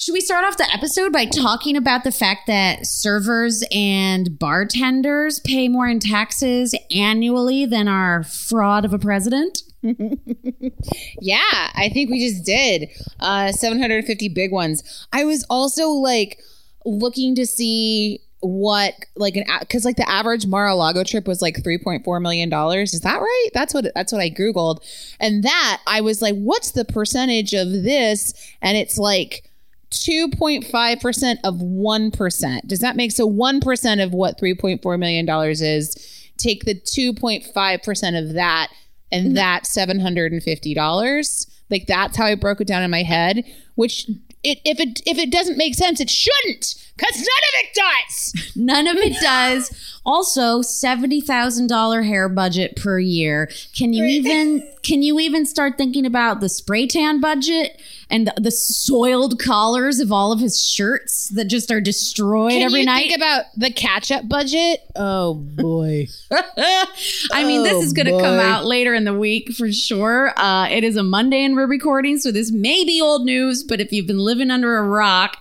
[0.00, 5.40] Should we start off the episode by talking about the fact that servers and bartenders
[5.40, 9.58] pay more in taxes annually than our fraud of a president?
[9.82, 11.38] yeah,
[11.74, 12.88] I think we just did.
[13.20, 15.06] Uh 750 big ones.
[15.12, 16.40] I was also like
[16.86, 22.22] looking to see what like an because like the average Mar-a-Lago trip was like 3.4
[22.22, 22.94] million dollars.
[22.94, 23.48] Is that right?
[23.52, 24.78] That's what that's what I googled,
[25.20, 28.32] and that I was like, what's the percentage of this?
[28.62, 29.49] And it's like
[29.90, 32.66] 2.5% of 1%.
[32.66, 36.30] Does that make so 1% of what 3.4 million dollars is?
[36.36, 38.68] Take the 2.5% of that
[39.12, 39.34] and mm-hmm.
[39.34, 41.46] that's $750.
[41.70, 44.08] Like that's how I broke it down in my head, which
[44.42, 48.50] it, if it if it doesn't make sense, it shouldn't, because none of it does.
[48.56, 49.96] None of it does.
[50.04, 53.50] Also, seventy thousand dollar hair budget per year.
[53.76, 58.34] Can you even can you even start thinking about the spray tan budget and the,
[58.40, 62.86] the soiled collars of all of his shirts that just are destroyed Can every you
[62.86, 63.08] night?
[63.08, 64.80] think about the catch-up budget?
[64.96, 66.06] Oh boy.
[66.30, 70.32] I mean, this Oh, is going to come out later in the week for sure.
[70.38, 73.80] Uh, it is a Monday and we're recording, so this may be old news, but
[73.80, 75.38] if you've been living under a rock,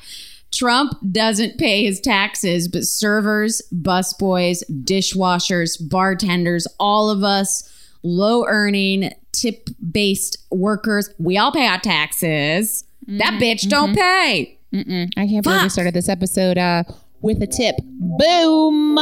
[0.52, 7.72] Trump doesn't pay his taxes, but servers, busboys, dishwashers, bartenders, all of us
[8.04, 12.86] low earning, tip based workers, we all pay our taxes.
[13.08, 14.60] That bitch don't pay.
[14.74, 15.10] Mm-mm.
[15.18, 16.84] I can't believe we started this episode uh,
[17.22, 17.76] with a tip.
[18.18, 18.98] Boom.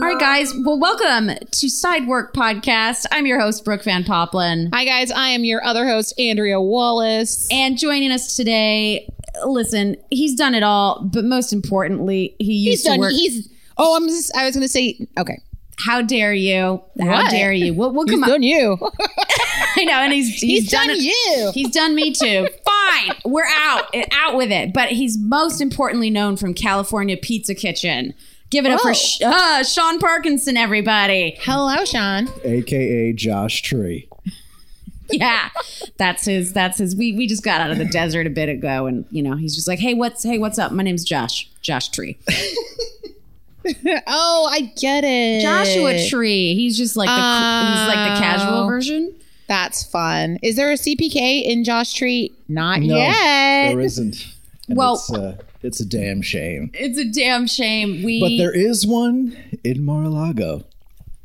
[0.00, 0.52] All right, guys.
[0.64, 3.06] Well, welcome to Side Work Podcast.
[3.10, 4.68] I'm your host, Brooke Van Poppelen.
[4.72, 7.48] Hi guys, I am your other host, Andrea Wallace.
[7.50, 9.08] And joining us today,
[9.46, 13.00] listen, he's done it all, but most importantly, he used He's to done.
[13.00, 13.12] work.
[13.12, 13.48] He's.
[13.76, 14.34] Oh, I'm just.
[14.36, 15.06] I was going to say.
[15.18, 15.40] Okay.
[15.86, 16.82] how dare you?
[17.00, 17.30] How What?
[17.30, 17.72] dare you?
[17.74, 18.28] We'll, we'll He's come up.
[18.30, 18.76] done you.
[19.76, 20.98] I know, and he's he's, He's done it.
[20.98, 21.50] you.
[21.54, 22.48] He's done me too.
[22.64, 24.72] Fine, we're out, out with it.
[24.72, 28.14] But he's most importantly known from California Pizza Kitchen.
[28.50, 28.94] Give it up for Oh.
[28.94, 31.36] Sh- uh, Sean Parkinson, everybody.
[31.42, 32.28] Hello, Sean.
[32.44, 34.07] aka Josh Tree.
[35.10, 35.48] Yeah,
[35.96, 36.52] that's his.
[36.52, 36.94] That's his.
[36.94, 39.54] We we just got out of the desert a bit ago, and you know he's
[39.54, 40.72] just like, hey, what's hey, what's up?
[40.72, 41.48] My name's Josh.
[41.62, 42.18] Josh Tree.
[44.06, 45.42] Oh, I get it.
[45.42, 46.54] Joshua Tree.
[46.54, 48.66] He's just like the he's like the casual Oh.
[48.66, 49.14] version.
[49.46, 50.38] That's fun.
[50.42, 52.32] Is there a CPK in Josh Tree?
[52.48, 53.68] Not No, yet.
[53.70, 54.26] There isn't.
[54.68, 56.70] And Well- it's, uh, it's a damn shame.
[56.72, 58.02] It's a damn shame.
[58.02, 60.64] We But there is one in Mar-a-Lago.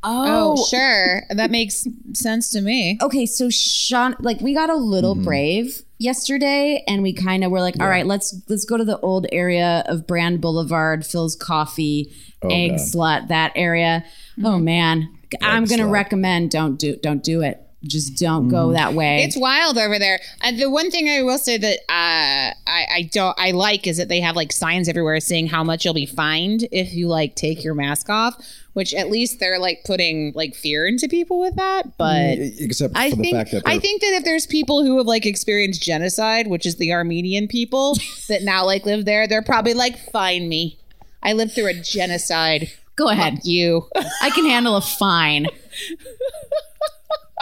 [0.05, 1.23] Oh, sure.
[1.29, 2.97] That makes sense to me.
[3.01, 5.23] okay, so Sean, like we got a little Mm-hmm.
[5.23, 8.99] brave yesterday, and we kind of were like, all right, let's let's go to the
[8.99, 12.11] old area of Brand Boulevard, Philz Coffee,
[12.43, 12.79] Egg Oh, God.
[12.79, 14.03] Slut, that area.
[14.43, 15.09] Oh man,
[15.41, 15.91] I'm gonna Slut.
[15.91, 17.59] recommend don't do don't do it.
[17.85, 18.73] Just don't go Mm-hmm.
[18.75, 19.23] that way.
[19.23, 20.19] It's wild over there.
[20.41, 23.97] And the one thing I will say that uh, I, I don't I like is
[23.97, 27.35] that they have like signs everywhere saying how much you'll be fined if you like
[27.35, 28.35] take your mask off.
[28.73, 31.95] Which at least they're like putting like fear into people with that.
[31.97, 34.83] But mm, Except I for the think fact that I think that if there's people
[34.83, 37.95] who have like experienced genocide, which is the Armenian people
[38.29, 40.79] that now like live there, they're probably like, "Fine me,
[41.21, 42.71] I lived through a genocide.
[42.95, 43.35] go ahead.
[43.35, 43.87] Fuck you."
[44.21, 45.45] I can handle a fine.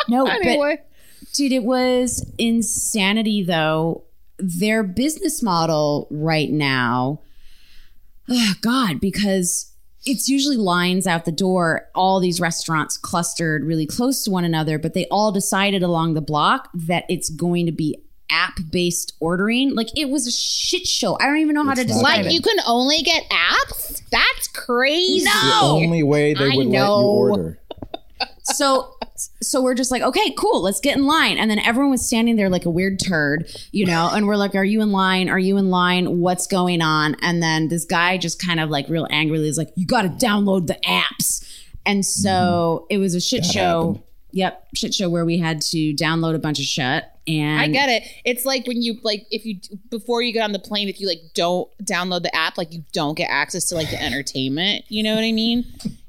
[0.10, 4.04] No, anyway, but dude, it was insanity though.
[4.38, 7.22] Their business model right now,
[8.30, 9.71] oh God, because
[10.06, 14.80] it's usually lines out the door, all these restaurants clustered really close to one another,
[14.80, 19.76] but they all decided along the block that it's going to be app based ordering.
[19.76, 21.18] Like it was a shit show.
[21.20, 22.32] I don't even know how to It's not describe Like it.
[22.34, 24.02] you can only get apps?
[24.10, 25.26] That's crazy.
[25.26, 27.60] the only way they I would let you order.
[28.56, 28.96] So
[29.42, 32.36] so we're just like okay cool let's get in line and then everyone was standing
[32.36, 35.40] there like a weird turd you know and we're like are you in line are
[35.40, 39.08] you in line what's going on and then this guy just kind of like real
[39.12, 41.46] angrily is like you got to download the apps
[41.86, 44.04] and so it was a shit That show happened.
[44.32, 47.88] yep shit show where we had to download a bunch of shit and I get
[47.88, 48.04] it.
[48.26, 49.60] It's like when you like if you
[49.92, 52.84] before you get on the plane, if you like don't download the app, like you
[52.94, 54.86] don't get access to like the entertainment.
[54.90, 55.64] You know what I mean?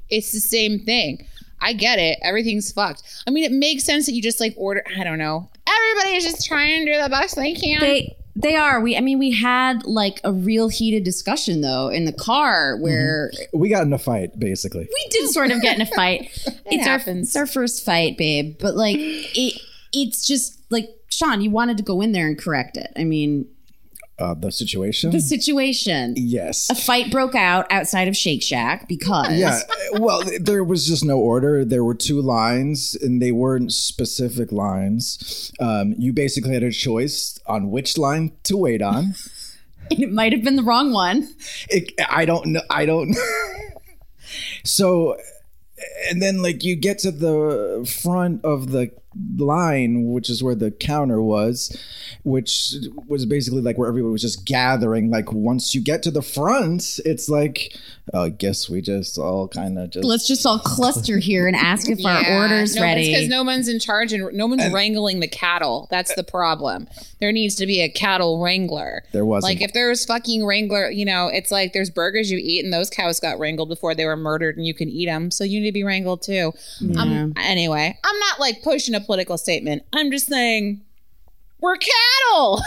[0.09, 1.27] It's the same thing.
[1.63, 2.19] I get it.
[2.21, 3.03] Everything's fucked.
[3.25, 4.83] I mean, it makes sense that you just like order.
[4.97, 5.49] I don't know.
[5.65, 7.79] Everybody is just trying to do the best they can.
[7.79, 8.81] They they are.
[8.81, 13.31] We I mean we had like a real heated discussion though in the car where
[13.33, 13.59] mm-hmm.
[13.59, 14.89] We got in a fight, basically.
[14.91, 16.31] we did sort of get in a fight.
[16.65, 17.29] it's our happens.
[17.29, 18.57] it's our first fight, babe.
[18.59, 19.61] But like it
[19.91, 22.91] it's just like Sean, you wanted to go in there and correct it.
[22.97, 23.47] I mean,
[24.19, 25.09] Uh, the situation?
[25.09, 26.13] the situation.
[26.15, 26.69] yes.
[26.69, 29.59] A fight broke out outside of Shake Shack because Yeah.
[29.93, 31.65] Well, there was just no order.
[31.65, 35.51] There were two lines, and they weren't specific lines.
[35.59, 39.15] Um, you basically had a choice on which line to wait on.
[39.91, 41.27] it might have been the wrong one.
[41.69, 42.61] It, I don't know.
[42.69, 43.15] I don't.
[44.63, 45.17] so,
[46.09, 48.91] and then like you get to the front of the
[49.37, 51.75] line, which is where the counter was,
[52.23, 52.75] which
[53.07, 55.09] was basically like where everyone was just gathering.
[55.09, 57.77] Like once you get to the front, it's like,
[58.13, 60.05] oh, I guess we just all kind of just.
[60.05, 63.07] Let's just all cluster here and ask if our order's no, ready.
[63.07, 65.87] because no one's in charge and no one's wrangling the cattle.
[65.89, 66.87] That's the problem.
[67.19, 69.03] There needs to be a cattle wrangler.
[69.11, 69.53] There wasn't.
[69.53, 72.73] Like if there was fucking wrangler, you know, it's like there's burgers you eat and
[72.73, 75.31] those cows got wrangled before they were murdered and you can eat them.
[75.31, 76.53] So you need to be wrangled too.
[76.97, 79.83] Um, anyway, I'm not like pushing a political statement.
[79.93, 80.81] I'm just saying
[81.59, 82.61] we're cattle.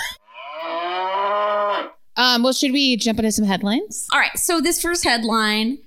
[2.16, 4.06] um, well, should we jump into some headlines?
[4.12, 5.78] all right, so this first headline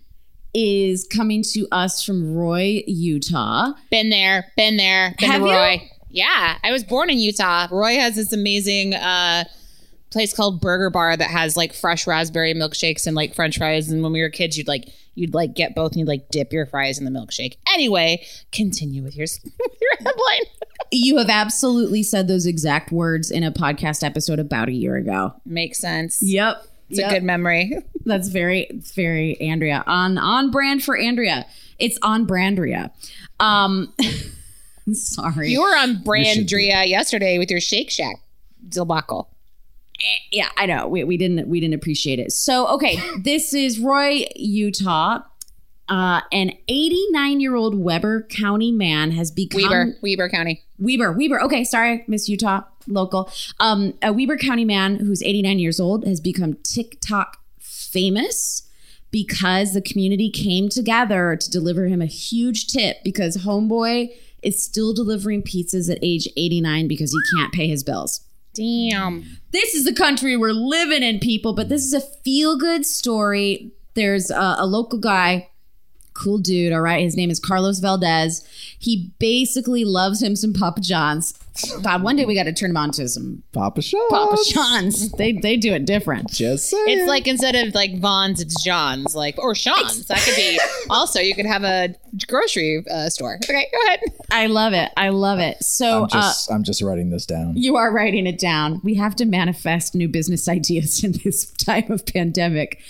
[0.53, 3.73] is coming to us from Roy, Utah.
[3.91, 5.53] Been there, been there, been Have to you?
[5.53, 5.89] Roy.
[6.09, 7.67] Yeah, I was born in Utah.
[7.71, 9.43] Roy has this amazing uh
[10.11, 14.01] place called Burger Bar that has like fresh raspberry milkshakes and like french fries and
[14.01, 16.65] when we were kids you'd like you'd like get both and you'd like dip your
[16.65, 17.57] fries in the milkshake.
[17.73, 19.27] Anyway, continue with your
[19.81, 20.45] your headline.
[20.91, 25.33] You have absolutely said those exact words in a podcast episode about a year ago.
[25.45, 26.21] Makes sense.
[26.21, 26.65] Yep.
[26.89, 27.77] It's a good memory.
[28.05, 31.45] That's very, very Andrea on on brand for Andrea.
[31.77, 32.91] It's on Brandria.
[33.39, 33.93] Um,
[34.93, 35.49] sorry.
[35.49, 35.97] You were on.
[35.97, 38.15] Brandria yesterday with your Shake Shack
[38.67, 39.29] debacle.
[40.31, 40.87] Yeah, I know.
[40.87, 42.31] We, we didn't we didn't appreciate it.
[42.31, 45.21] So okay, this is Roy, Utah.
[45.87, 50.63] Uh, an 89 year old Weber County man has become Weber, Weber County.
[50.77, 51.41] Weber, Weber.
[51.41, 53.31] Okay, sorry, Miss Utah, local.
[53.59, 58.69] Um, a Weber County man who's 89 years old has become TikTok famous
[59.11, 64.09] because the community came together to deliver him a huge tip because homeboy
[64.43, 68.21] is still delivering pizzas at age 89 because he can't pay his bills.
[68.59, 69.37] Damn.
[69.51, 73.71] This is the country we're living in, people, but this is a feel good story.
[73.93, 75.49] There's a, a local guy
[76.19, 76.73] cool dude.
[76.73, 77.01] All right.
[77.01, 78.45] His name is Carlos Valdez.
[78.77, 81.33] He basically loves him some Papa John's.
[81.81, 84.09] God, one day we got to turn him on to some Papa Sean.
[84.09, 85.11] Papa John's.
[85.13, 86.29] They they do it different.
[86.29, 86.85] Just saying.
[86.87, 90.05] It's like instead of like Vaughn's, it's John's, like or Sean's.
[90.07, 90.59] That could be.
[90.89, 91.93] Also, you could have a
[92.27, 93.35] grocery uh, store.
[93.43, 93.99] Okay, go ahead.
[94.31, 94.91] I love it.
[94.97, 95.63] I love it.
[95.63, 97.55] So I'm just, I'm just writing this down.
[97.55, 98.81] You are writing it down.
[98.83, 102.81] We have to manifest new business ideas in this time of pandemic.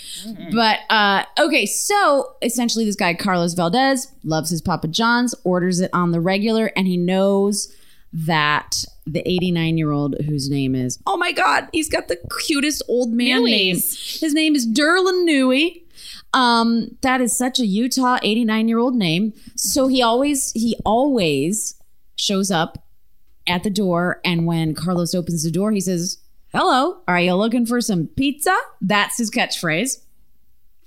[0.52, 5.90] But uh, okay, so essentially, this guy Carlos Valdez loves his Papa John's, orders it
[5.92, 7.74] on the regular, and he knows
[8.12, 12.82] that the 89 year old whose name is oh my god, he's got the cutest
[12.88, 13.50] old man Newies.
[13.50, 13.74] name.
[13.76, 15.82] His name is Derlin Newey.
[16.32, 19.32] Um, that is such a Utah 89 year old name.
[19.56, 21.74] So he always he always
[22.16, 22.84] shows up
[23.46, 24.20] at the door.
[24.24, 26.18] And when Carlos opens the door, he says,
[26.52, 28.56] Hello, are you looking for some pizza?
[28.80, 30.00] That's his catchphrase.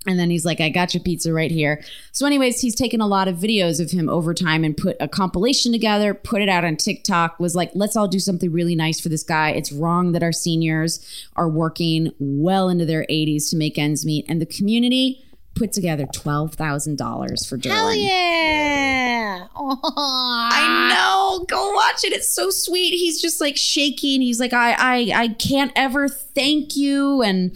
[0.06, 1.82] And then he's like, I got your pizza right here.
[2.12, 5.08] So, anyways, he's taken a lot of videos of him over time and put a
[5.08, 9.00] compilation together, put it out on TikTok, was like, let's all do something really nice
[9.00, 9.52] for this guy.
[9.52, 14.26] It's wrong that our seniors are working well into their 80s to make ends meet.
[14.28, 15.24] And the community
[15.56, 17.72] put together $12,000 for Derlin.
[17.72, 19.48] Hell yeah!
[19.56, 21.46] I know.
[21.46, 22.14] Go watch it.
[22.14, 22.92] It's so sweet.
[22.92, 24.22] He's just like shaking.
[24.22, 27.52] He's like, I, I, I can't ever thank you, and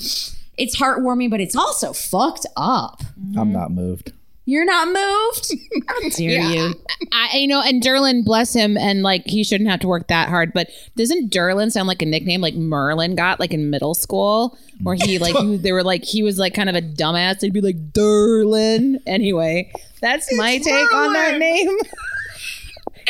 [0.58, 3.02] it's heartwarming, but it's also fucked up.
[3.36, 4.12] I'm not moved.
[4.50, 5.54] You're not moved?
[5.88, 6.50] How dare Yeah.
[6.52, 6.74] you?
[7.12, 10.30] I, you know, and Derlin, bless him, and like he shouldn't have to work that
[10.30, 10.54] hard.
[10.54, 14.96] But doesn't Derlin sound like a nickname like Merlin got like in middle school, where
[14.96, 17.40] he like he, they were like he was like kind of a dumbass.
[17.42, 19.02] They'd be like Derlin.
[19.06, 21.78] Anyway, that's my take on that name.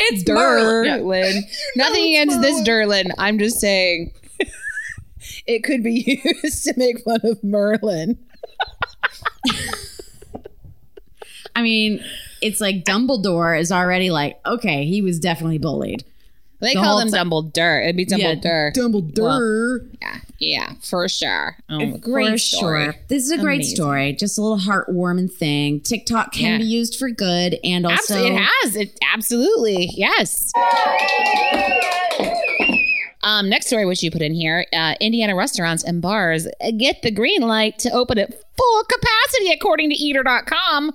[0.00, 1.40] It's Derlin.
[1.74, 3.10] Nothing against this Derlin.
[3.18, 4.12] I'm just saying
[5.46, 8.16] it could be used to make fun of Merlin.
[11.58, 12.04] I mean,
[12.40, 16.04] it's like Dumbledore is already like, okay, he was definitely bullied.
[16.60, 17.82] They The call them ti- Dumbledore.
[17.84, 18.72] It'd be Yeah, Dumbledore.
[18.74, 19.88] Dumbledore.
[20.00, 21.56] yeah, yeah, for sure.
[22.00, 22.84] Great for story.
[22.84, 22.94] sure.
[23.08, 23.76] This is a great Amazing.
[23.76, 24.12] story.
[24.12, 25.80] Just a little heartwarming thing.
[25.80, 26.58] TikTok can Yeah.
[26.58, 28.76] be used for good and also Absolutely, it has.
[28.76, 30.52] It absolutely yes.
[33.24, 36.46] Um, next story, which you put in here, uh, Indiana restaurants and bars
[36.76, 40.92] get the green light to open at full capacity, according to Eater.com.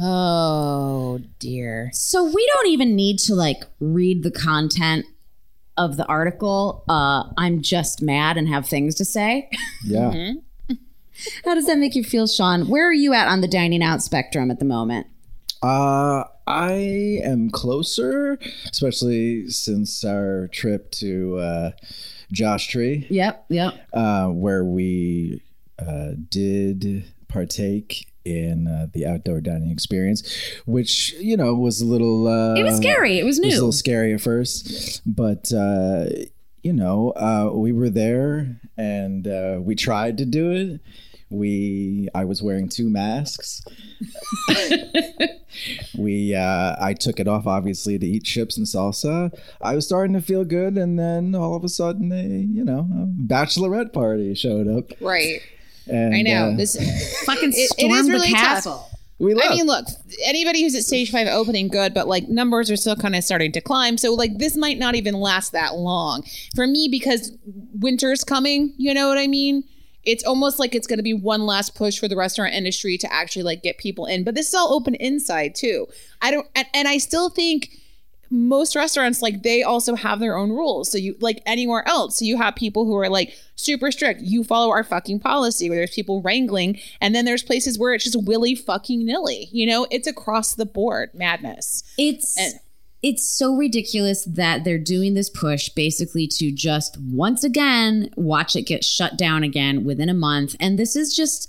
[0.00, 1.90] Oh dear.
[1.92, 5.06] So we don't even need to like read the content
[5.76, 6.84] of the article.
[6.88, 9.48] Uh, I'm just mad and have things to say.
[9.84, 10.10] Yeah.
[10.10, 10.74] Mm-hmm.
[11.44, 12.68] How does that make you feel, Sean?
[12.68, 15.06] Where are you at on the dining out spectrum at the moment?
[15.62, 18.38] Uh, I am closer,
[18.70, 21.70] especially since our trip to uh,
[22.30, 23.88] Josh Tree, Yep, yep.
[23.92, 25.42] uh, where we
[25.80, 30.22] uh, did partake in uh, the outdoor dining experience,
[30.66, 32.26] which you know was a little.
[32.28, 33.18] Uh, It was scary.
[33.18, 33.46] It was new.
[33.46, 36.06] It was a little scary at first, but uh,
[36.62, 40.80] you know, uh, we were there and uh, we tried to do it.
[41.30, 43.62] We, I was wearing two masks.
[45.98, 49.38] we, uh, I took it off obviously to eat chips and salsa.
[49.60, 52.88] I was starting to feel good, and then all of a sudden, a you know,
[52.92, 54.92] a bachelorette party showed up.
[55.00, 55.40] Right.
[55.88, 56.50] And, I know.
[56.50, 56.76] uh, this
[57.24, 58.40] Fucking it is really the tough.
[58.42, 58.90] castle.
[59.18, 59.50] we left.
[59.50, 59.86] I mean, look,
[60.24, 63.52] anybody who's at stage five opening, good, but like numbers are still kind of starting
[63.52, 63.98] to climb.
[63.98, 66.22] So, like, this might not even last that long
[66.54, 67.32] for me because
[67.74, 68.74] winter's coming.
[68.76, 69.64] You know what I mean?
[70.04, 73.12] It's almost like it's going to be one last push for the restaurant industry to
[73.12, 74.24] actually like get people in.
[74.24, 75.86] But this is all open inside too.
[76.22, 77.70] I don't, and, and I still think
[78.30, 80.90] most restaurants like they also have their own rules.
[80.90, 82.18] So you like anywhere else.
[82.18, 84.20] So you have people who are like super strict.
[84.20, 85.68] You follow our fucking policy.
[85.68, 89.48] Where there's people wrangling, and then there's places where it's just willy fucking nilly.
[89.52, 91.82] You know, it's across the board madness.
[91.96, 92.60] It's And-
[93.00, 98.62] it's so ridiculous that they're doing this push basically to just once again watch it
[98.62, 100.56] get shut down again within a month.
[100.58, 101.48] And this is just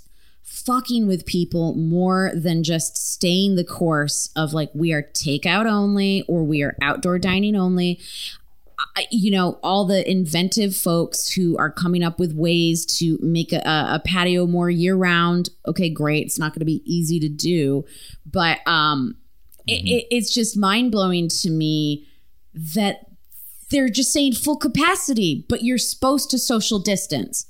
[0.64, 6.24] fucking with people more than just staying the course of like we are takeout only
[6.28, 7.98] or we are outdoor dining only.
[8.96, 13.52] I- you know all the inventive folks who are coming up with ways to make
[13.52, 17.28] a, a patio more year round okay great it's not going to be easy to
[17.28, 17.84] do
[18.24, 19.16] but um
[19.66, 22.06] it, it, it's just mind-blowing to me
[22.54, 23.06] that
[23.70, 27.46] they're just saying full capacity but you're supposed to social distance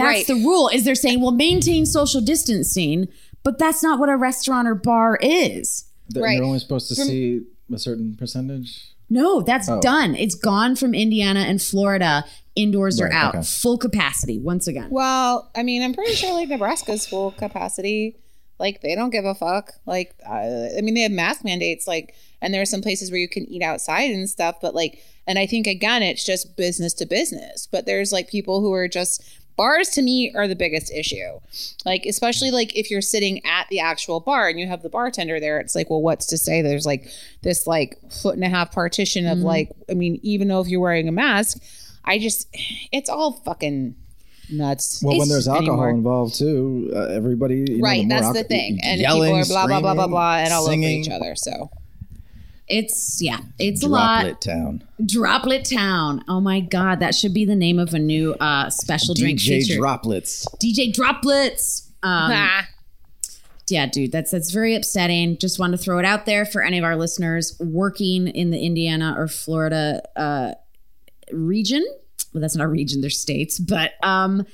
[0.00, 0.26] that's Right.
[0.26, 3.08] the rule is they're saying well maintain social distancing
[3.42, 6.36] but that's not what a restaurant or bar is They're, Right.
[6.36, 7.40] they're only supposed to see
[7.72, 8.86] a certain percentage.
[9.08, 9.80] No, that's Oh.
[9.80, 10.14] done.
[10.16, 12.24] It's gone from Indiana and Florida.
[12.56, 13.34] Indoors are Right, out.
[13.36, 13.44] okay.
[13.44, 14.88] Full capacity once again.
[14.90, 18.16] Well, I mean, I'm pretty sure like Nebraska's full capacity.
[18.58, 19.72] Like they don't give a fuck.
[19.86, 21.86] Like uh, I mean, they have mask mandates.
[21.88, 24.56] Like, and there are some places where you can eat outside and stuff.
[24.60, 27.66] But like, and I think again, it's just business to business.
[27.70, 29.22] But there's like people who are just
[29.60, 31.38] bars to me are the biggest issue.
[31.84, 35.38] Like, especially like if you're sitting at the actual bar and you have the bartender
[35.38, 37.10] there, it's like, well, what's to say there's like
[37.42, 40.80] this like foot and a half partition of like, I mean, even though if you're
[40.80, 41.58] wearing a mask,
[42.06, 42.48] I just,
[42.90, 43.96] it's all fucking
[44.50, 45.02] nuts.
[45.04, 45.90] Well, when there's alcohol anymore.
[45.90, 49.66] involved too, uh, everybody you know, right, more that's the thing, and yelling, people are
[49.66, 51.00] blah blah blah blah blah, and all singing.
[51.00, 51.36] over each other.
[51.36, 51.70] So
[52.70, 54.22] It's yeah, it's a lot.
[54.22, 54.84] Droplet Town.
[55.04, 56.24] Droplet Town.
[56.28, 59.76] Oh my god, that should be the name of a new uh special drink DJ.
[59.76, 60.46] Droplets.
[60.62, 61.88] DJ Droplets.
[62.02, 62.66] Um, Ah,
[63.68, 65.36] yeah, dude, that's that's very upsetting.
[65.38, 68.58] Just want to throw it out there for any of our listeners working in the
[68.58, 70.52] Indiana or Florida uh,
[71.32, 71.84] region.
[72.32, 73.58] Well, that's not a region; they're states.
[73.58, 74.46] But um,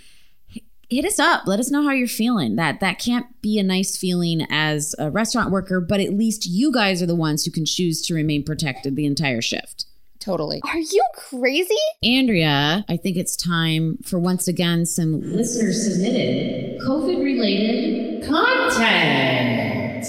[0.88, 1.46] hit us up.
[1.46, 2.56] Let us know how you're feeling.
[2.56, 6.72] That that can't be a nice feeling as a restaurant worker, but at least you
[6.72, 9.86] guys are the ones who can choose to remain protected the entire shift.
[10.18, 10.60] totally.
[10.64, 11.74] Are you crazy?
[12.02, 20.06] Andrea, I think it's time for once again some listener submitted COVID related content.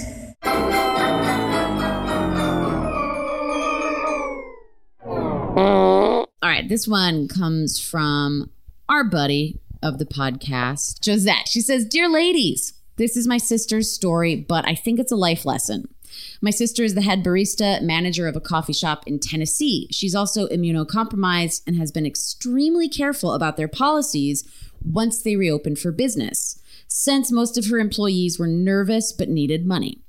[6.40, 8.50] All right, this one comes from
[8.90, 11.48] our buddy of the podcast, Josette.
[11.48, 15.46] She says, Dear ladies, This is my sister's story, but I think it's a life
[15.46, 15.88] lesson.
[16.42, 19.88] My sister is the head barista manager of a coffee shop in Tennessee.
[19.92, 24.44] She's also immunocompromised and has been extremely careful about their policies
[24.84, 30.02] once they reopened for business, since most of her employees were nervous but needed money.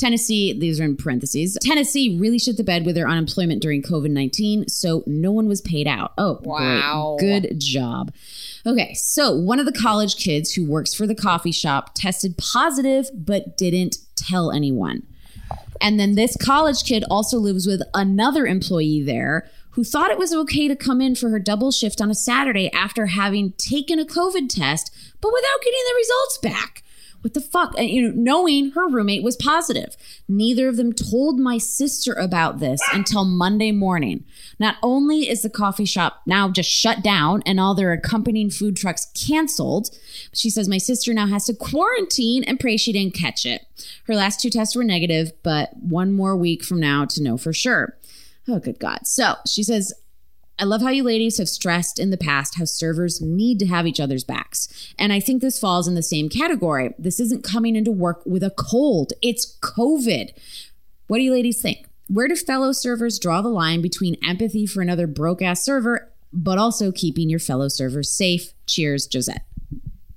[0.00, 1.58] Tennessee, these are in parentheses.
[1.60, 5.60] Tennessee really shit the bed with their unemployment during COVID 19, so no one was
[5.60, 6.12] paid out.
[6.18, 7.16] Oh, Wow.
[7.18, 7.42] Great.
[7.42, 8.12] Good job.
[8.66, 13.08] Okay, so one of the college kids who works for the coffee shop tested positive
[13.14, 15.02] but didn't tell anyone.
[15.80, 20.34] And then this college kid also lives with another employee there who thought it was
[20.34, 24.04] okay to come in for her double shift on a Saturday after having taken a
[24.04, 26.82] COVID test, but without getting the results back.
[27.22, 27.74] What the fuck?
[27.76, 29.96] And, you know, knowing her roommate was positive.
[30.28, 34.24] Neither of them told my sister about this until Monday morning.
[34.58, 38.76] Not only is the coffee shop now just shut down and all their accompanying food
[38.76, 39.90] trucks canceled,
[40.32, 43.66] she says my sister now has to quarantine and pray she didn't catch it.
[44.04, 47.52] Her last two tests were negative, but one more week from now to know for
[47.52, 47.96] sure.
[48.48, 49.06] Oh, good God.
[49.06, 49.92] So she says,
[50.60, 53.86] I love how you ladies have stressed in the past how servers need to have
[53.86, 54.92] each other's backs.
[54.98, 56.94] And I think this falls in the same category.
[56.98, 60.32] This isn't coming into work with a cold, it's COVID.
[61.06, 61.86] What do you ladies think?
[62.08, 66.58] Where do fellow servers draw the line between empathy for another broke ass server, but
[66.58, 68.52] also keeping your fellow servers safe?
[68.66, 69.46] Cheers, Josette.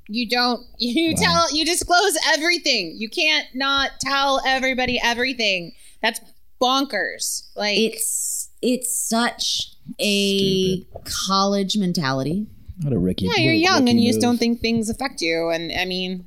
[0.09, 0.61] You don't.
[0.77, 1.55] You tell.
[1.55, 2.95] You disclose everything.
[2.97, 5.71] You can't not tell everybody everything.
[6.01, 6.19] That's
[6.61, 7.47] bonkers.
[7.55, 10.85] Like It's it's such a
[11.27, 12.47] college mentality.
[12.79, 13.25] Not a Ricky.
[13.25, 15.49] yeah, you're young and you just don't think things affect you.
[15.49, 16.25] And I mean,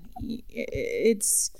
[0.49, 1.51] it's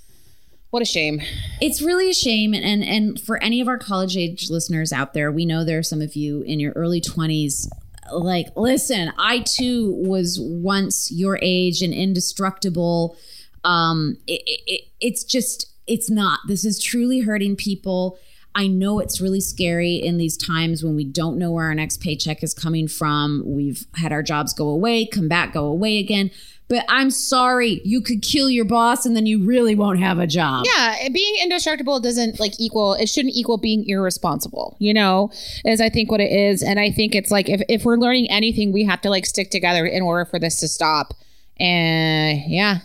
[0.71, 1.21] what a shame.
[1.61, 5.15] It's really a shame, and, and and for any of our college age listeners out
[5.15, 7.69] there, we know there are some of you in your early twenties.
[8.13, 13.17] Like, listen, I too was once your age and indestructible.
[13.65, 16.39] Um, it, it, it, it's just, it's not.
[16.47, 18.17] This is truly hurting people.
[18.57, 22.01] I know it's really scary in these times when we don't know where our next
[22.01, 23.43] paycheck is coming from.
[23.45, 26.31] We've had our jobs go away, come back, go away again.
[26.69, 30.27] But I'm sorry, you could kill your boss and then you really won't have a
[30.27, 30.65] job.
[30.75, 32.95] Yeah, being indestructible doesn't like equal.
[32.95, 34.77] It shouldn't equal being irresponsible.
[34.81, 35.31] You know,
[35.67, 38.31] is I think what it is, and I think it's like if if we're learning
[38.31, 41.13] anything, we have to like stick together in order for this to stop.
[41.61, 42.79] And yeah,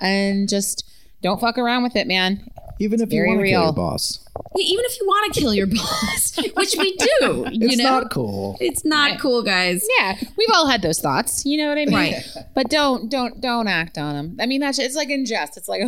[0.00, 0.90] and just
[1.22, 2.50] don't fuck around with it, man.
[2.80, 4.20] Even if you very want to kill your boss,
[4.56, 8.00] Yeah, even if you want to kill your boss, which we do, you it's know,
[8.00, 8.56] not cool.
[8.60, 9.84] it's not cool, guys.
[9.98, 11.44] Yeah, we've all had those thoughts.
[11.44, 11.94] You know what I mean?
[11.94, 12.24] Right.
[12.54, 14.36] But don't don't don't act on them.
[14.40, 15.56] I mean, that's it's like in jest.
[15.56, 15.82] It's like,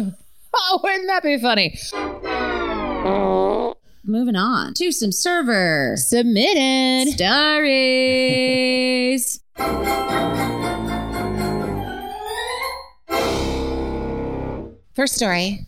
[0.55, 1.79] oh, wouldn't that be funny?
[4.03, 7.13] Moving on to some server Submitted.
[7.15, 9.41] stories.
[14.95, 15.67] First story.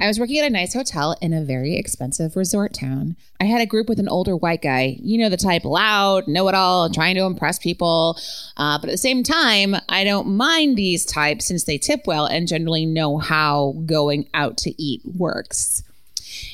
[0.00, 3.16] I was working at a nice hotel in a very expensive resort town.
[3.40, 6.46] I had a group with an older white guy, you know, the type loud, know
[6.48, 8.16] it all, trying to impress people.
[8.56, 12.26] Uh, but at the same time, I don't mind these types since they tip well
[12.26, 15.82] and generally know how going out to eat works.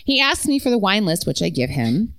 [0.04, 2.14] He asked me for the wine list, which I give him.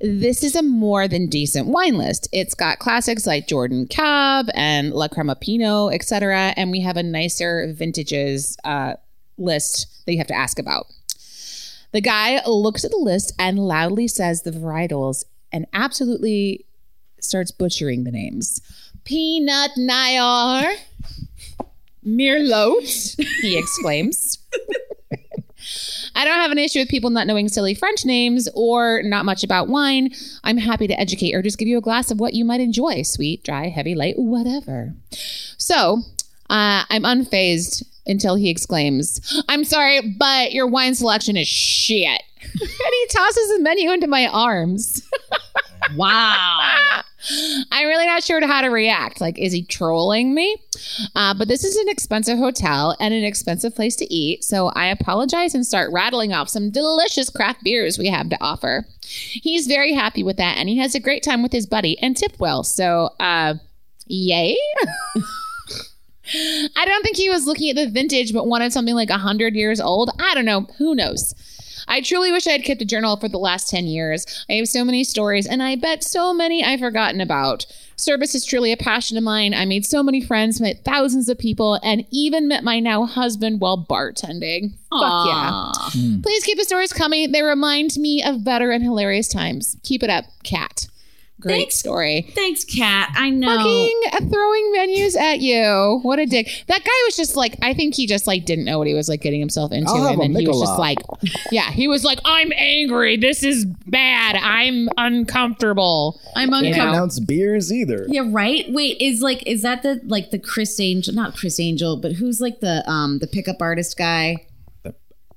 [0.00, 2.28] This is a more than decent wine list.
[2.32, 6.54] It's got classics like Jordan Cab and La Crema Pinot, etc.
[6.56, 8.94] And we have a nicer vintages uh,
[9.38, 10.86] list that you have to ask about.
[11.92, 16.64] The guy looks at the list and loudly says the varietals and absolutely
[17.20, 18.60] starts butchering the names.
[19.04, 20.74] Peanut Nair,
[22.04, 24.38] Merlot, he exclaims.
[26.14, 29.44] I don't have an issue with people not knowing silly French names or not much
[29.44, 30.10] about wine.
[30.44, 33.02] I'm happy to educate or just give you a glass of what you might enjoy
[33.02, 34.94] sweet, dry, heavy, light, whatever.
[35.58, 36.02] So
[36.50, 42.22] uh, I'm unfazed until he exclaims, I'm sorry, but your wine selection is shit.
[42.42, 45.08] and he tosses his menu into my arms.
[45.96, 47.02] Wow.
[47.70, 49.20] I'm really not sure how to react.
[49.20, 50.56] Like, is he trolling me?
[51.14, 54.44] Uh, but this is an expensive hotel and an expensive place to eat.
[54.44, 58.86] So I apologize and start rattling off some delicious craft beers we have to offer.
[59.02, 62.16] He's very happy with that and he has a great time with his buddy and
[62.16, 62.64] tip well.
[62.64, 63.54] So, uh,
[64.06, 64.56] yay.
[66.34, 69.80] I don't think he was looking at the vintage, but wanted something like 100 years
[69.80, 70.10] old.
[70.20, 70.62] I don't know.
[70.78, 71.34] Who knows?
[71.88, 74.44] I truly wish I had kept a journal for the last 10 years.
[74.48, 77.66] I have so many stories, and I bet so many I've forgotten about.
[77.96, 79.54] Service is truly a passion of mine.
[79.54, 83.60] I made so many friends, met thousands of people, and even met my now husband
[83.60, 84.72] while bartending.
[84.90, 85.50] Fuck yeah.
[85.52, 85.90] Aw.
[86.22, 87.32] Please keep the stories coming.
[87.32, 89.76] They remind me of better and hilarious times.
[89.82, 90.88] Keep it up, cat.
[91.42, 91.76] Great Thanks.
[91.76, 92.30] story.
[92.36, 93.12] Thanks, Kat.
[93.16, 93.48] I know.
[93.56, 95.98] Fucking throwing menus at you.
[96.02, 96.48] What a dick.
[96.68, 99.08] That guy was just like, I think he just like didn't know what he was
[99.08, 99.90] like getting himself into.
[99.90, 100.98] I'll and then he was just like,
[101.50, 103.16] yeah, he was like, I'm angry.
[103.16, 104.36] This is bad.
[104.36, 106.20] I'm uncomfortable.
[106.36, 106.92] I'm Can't uncomfortable.
[106.92, 108.06] pronounce beers either.
[108.08, 108.64] Yeah, right.
[108.68, 111.12] Wait, is like is that the like the Criss Angel?
[111.12, 114.46] Not Criss Angel, but who's like the um the pickup artist guy?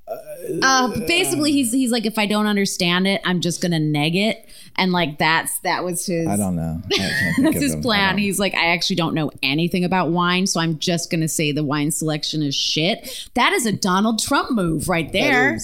[0.07, 4.47] Uh, basically, he's he's like, if I don't understand it, I'm just gonna neg it,
[4.75, 6.27] and like that's that was his.
[6.27, 6.81] I don't know.
[6.93, 7.81] I That's his them.
[7.81, 8.17] Plan.
[8.17, 11.63] He's like, I actually don't know anything about wine, so I'm just gonna say the
[11.63, 13.29] wine selection is shit.
[13.33, 15.57] That is a Donald Trump move right there.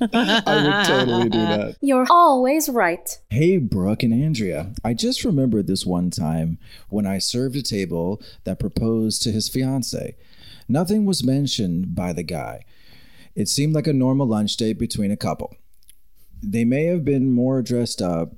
[0.00, 1.76] I would totally do that.
[1.82, 3.18] You're always right.
[3.28, 4.72] Hey, Brooke and Andrea.
[4.84, 9.48] I just remembered this one time when I served a table that proposed to his
[9.48, 10.16] fiance.
[10.68, 12.64] Nothing was mentioned by the guy.
[13.40, 15.56] It seemed like a normal lunch date between a couple.
[16.42, 18.32] They may have been more dressed up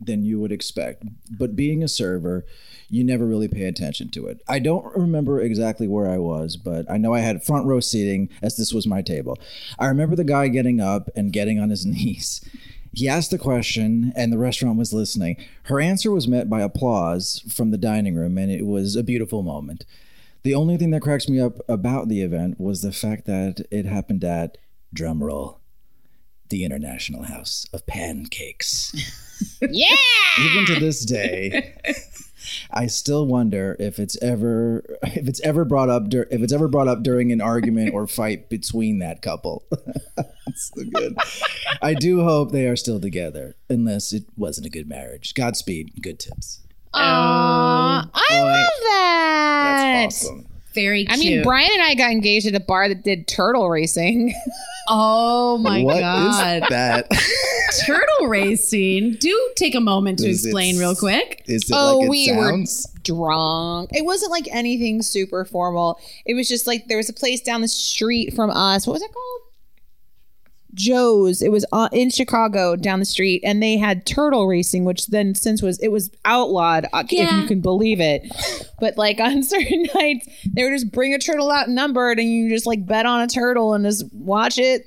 [0.00, 2.44] than you would expect, but being a server,
[2.88, 4.42] you never really pay attention to it.
[4.48, 8.30] I don't remember exactly where I was, but I know I had front row seating
[8.42, 9.38] as this was my table.
[9.78, 12.40] I remember the guy getting up and getting on his knees.
[12.92, 15.36] He asked the question, and the restaurant was listening.
[15.64, 19.44] Her answer was met by applause from the dining room, and it was a beautiful
[19.44, 19.84] moment.
[20.42, 23.86] The only thing that cracks me up about the event was the fact that it
[23.86, 24.56] happened at,
[24.94, 25.58] drumroll,
[26.48, 28.94] the International House of Pancakes.
[29.60, 29.86] Yeah.
[30.40, 31.72] Even to this day,
[32.72, 36.66] I still wonder if it's ever if it's ever brought up dur- if it's ever
[36.66, 39.62] brought up during an argument or fight between that couple.
[40.16, 41.16] That's so good.
[41.80, 45.34] I do hope they are still together, unless it wasn't a good marriage.
[45.34, 46.02] Godspeed.
[46.02, 46.60] Good tips.
[46.94, 49.92] Aw, oh, I love that.
[50.02, 50.44] That's awesome.
[50.74, 54.32] Very I mean, Brian and I got engaged at a bar that did turtle racing.
[54.88, 57.10] oh my What is god, that?
[57.86, 59.14] turtle racing.
[59.14, 61.42] Do take a moment to Is explain real quick.
[61.46, 62.86] Is it Oh, like it we sounds?
[62.94, 63.90] were drunk.
[63.92, 65.98] It wasn't like anything super formal.
[66.24, 68.86] It was just like there was a place down the street from us.
[68.86, 69.40] What was it called?
[70.74, 71.42] Joe's.
[71.42, 75.34] It was uh, in Chicago down the street, and they had turtle racing, which then
[75.34, 78.30] since was it was outlawed, uh, if you can believe it.
[78.80, 82.48] But like on certain nights, they would just bring a turtle out numbered, and you
[82.48, 84.84] just like bet on a turtle and just watch it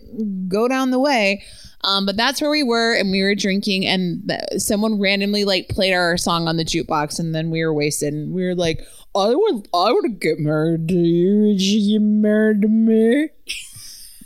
[0.47, 1.43] go down the way.
[1.83, 5.67] Um, but that's where we were, and we were drinking, and th- someone randomly like
[5.69, 8.81] played our song on the jukebox, and then we were wasted, and we were like,
[9.15, 11.47] "I would, I would get married to you.
[11.47, 13.29] Would you get married to me?"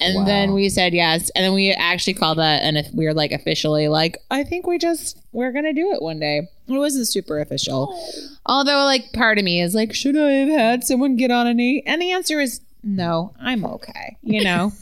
[0.02, 3.14] And then we said yes, and then we actually called that, and if we were
[3.14, 6.50] like officially like, I think we just we're gonna do it one day.
[6.68, 7.98] It wasn't super official,
[8.46, 11.54] although like part of me is like, should I have had someone get on a
[11.54, 11.84] knee?
[11.86, 13.34] And the answer is no.
[13.40, 14.72] I'm okay, you know.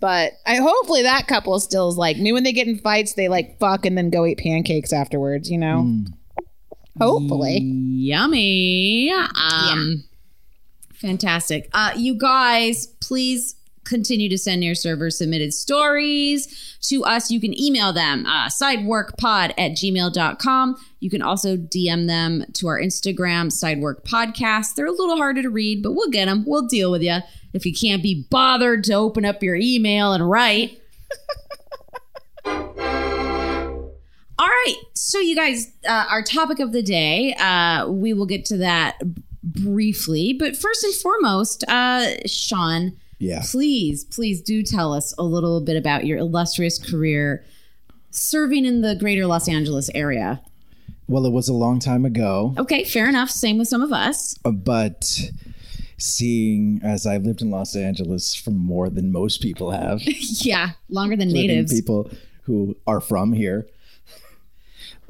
[0.00, 3.28] But I hopefully that couple still is like me when they get in fights, they
[3.28, 6.04] like fuck and then go eat pancakes afterwards, you know?
[6.98, 7.58] Hopefully.
[7.58, 9.12] Yummy.
[9.12, 10.04] Um,
[10.94, 11.68] Fantastic.
[11.74, 13.54] Uh, you guys, please
[13.90, 17.30] continue to send your server submitted stories to us.
[17.30, 20.76] You can email them, uh, sideworkpod at gmail.com.
[21.00, 24.76] You can also DM them to our Instagram, Sidework Podcast.
[24.76, 26.44] They're a little harder to read, but we'll get them.
[26.46, 27.18] We'll deal with you
[27.52, 30.80] if you can't be bothered to open up your email and write.
[32.46, 34.76] All right.
[34.94, 39.00] So, you guys, uh, our topic of the day, uh, we will get to that
[39.42, 40.34] briefly.
[40.38, 43.42] But first and foremost, uh, Sean, Yeah.
[43.50, 47.44] please, please do tell us a little bit about your illustrious career
[48.10, 50.40] serving in the greater Los Angeles area.
[51.06, 53.30] Well, it was a long time ago, Okay, fair enough.
[53.30, 54.34] Same with some of us.
[54.44, 55.30] uh, but
[55.98, 60.00] seeing as I've lived in Los Angeles for more than most people have,
[60.42, 61.72] yeah, longer than natives.
[61.72, 62.10] people
[62.44, 63.66] who are from here.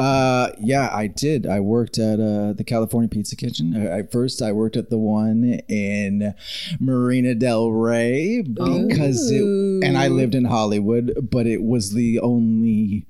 [0.00, 1.46] Uh, yeah, I did.
[1.46, 3.76] I worked at uh, the California Pizza Kitchen.
[3.76, 6.34] I, I first I worked at the one in
[6.80, 13.06] Marina Del Rey because it, and I lived in Hollywood, but it was the only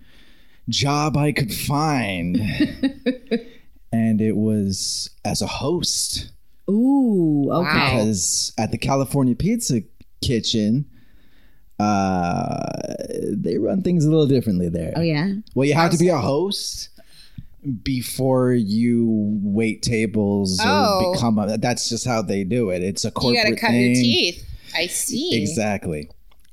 [0.68, 2.36] job I could find,
[3.92, 6.32] and it was as a host
[6.68, 7.70] Ooh, okay.
[7.70, 9.82] because at the California Pizza
[10.22, 10.89] Kitchen,
[11.80, 12.94] uh,
[13.32, 14.92] they run things a little differently there.
[14.96, 15.32] Oh, yeah.
[15.54, 16.88] Well, you have to be a host
[17.82, 21.12] before you wait tables or Oh.
[21.12, 21.58] become a.
[21.58, 22.82] That's just how they do it.
[22.82, 23.34] It's a corporate.
[23.36, 23.94] You corporate gotta cut thing.
[23.94, 24.46] your teeth.
[24.74, 25.40] I see.
[25.42, 26.08] Exactly.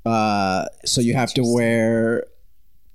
[0.06, 2.26] Uh, so you have to wear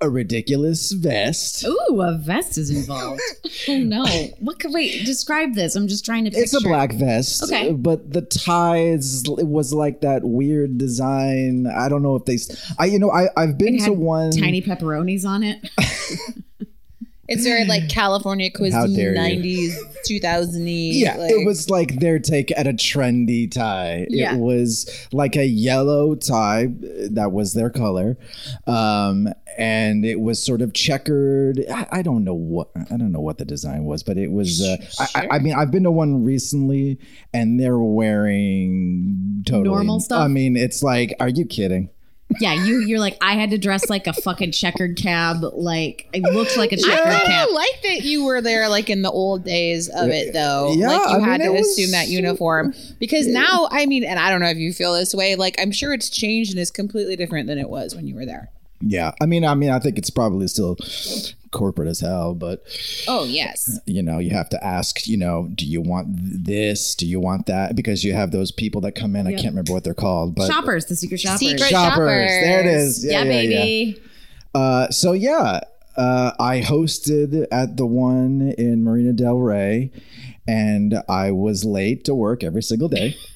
[0.02, 1.64] a ridiculous vest.
[1.64, 3.20] Ooh, a vest is involved.
[3.68, 4.04] oh no!
[4.40, 4.58] What?
[4.58, 5.76] Could, wait, describe this.
[5.76, 6.30] I'm just trying to.
[6.30, 6.42] Picture.
[6.42, 7.72] It's a black vest, Okay.
[7.72, 11.66] but the ties it was like that weird design.
[11.66, 12.38] I don't know if they.
[12.78, 15.70] I you know I I've been to one tiny pepperonis on it.
[17.28, 22.66] It's very like California cuisine, nineties, two thousand Yeah, it was like their take at
[22.66, 24.06] a trendy tie.
[24.08, 24.34] Yeah.
[24.34, 26.68] It was like a yellow tie
[27.10, 28.18] that was their color,
[28.66, 31.64] um, and it was sort of checkered.
[31.70, 34.60] I, I don't know what I don't know what the design was, but it was.
[34.60, 36.98] Uh, I, I, I mean, I've been to one recently,
[37.32, 40.22] and they're wearing totally Normal stuff?
[40.22, 41.88] I mean, it's like, are you kidding?
[42.40, 45.42] Yeah, you you're like I had to dress like a fucking checkered cab.
[45.42, 47.26] Like it looked like a checkered I cab.
[47.26, 50.72] kind of like that you were there, like in the old days of it, though.
[50.72, 54.18] Yeah, like you I mean, had to assume that uniform because now, I mean, and
[54.18, 55.36] I don't know if you feel this way.
[55.36, 58.26] Like I'm sure it's changed and is completely different than it was when you were
[58.26, 58.50] there.
[58.80, 60.76] Yeah, I mean, I mean, I think it's probably still
[61.52, 62.64] corporate as hell, but
[63.06, 66.08] Oh yes, you know, you have to ask, you know, do you want
[66.44, 66.94] this?
[66.96, 67.76] Do you want that?
[67.76, 69.26] Because you have those people that come in.
[69.28, 71.38] I can't remember what they're called, but shoppers, the secret shoppers.
[71.40, 72.28] Secret shoppers.
[72.30, 73.04] There it is.
[73.04, 73.60] yeah, Yeah, yeah, yeah.
[73.64, 74.02] baby.
[74.54, 75.60] Uh, so yeah,
[75.96, 79.90] uh, I hosted at the one in Marina Del Rey,
[80.48, 83.14] and I was late to work every single day.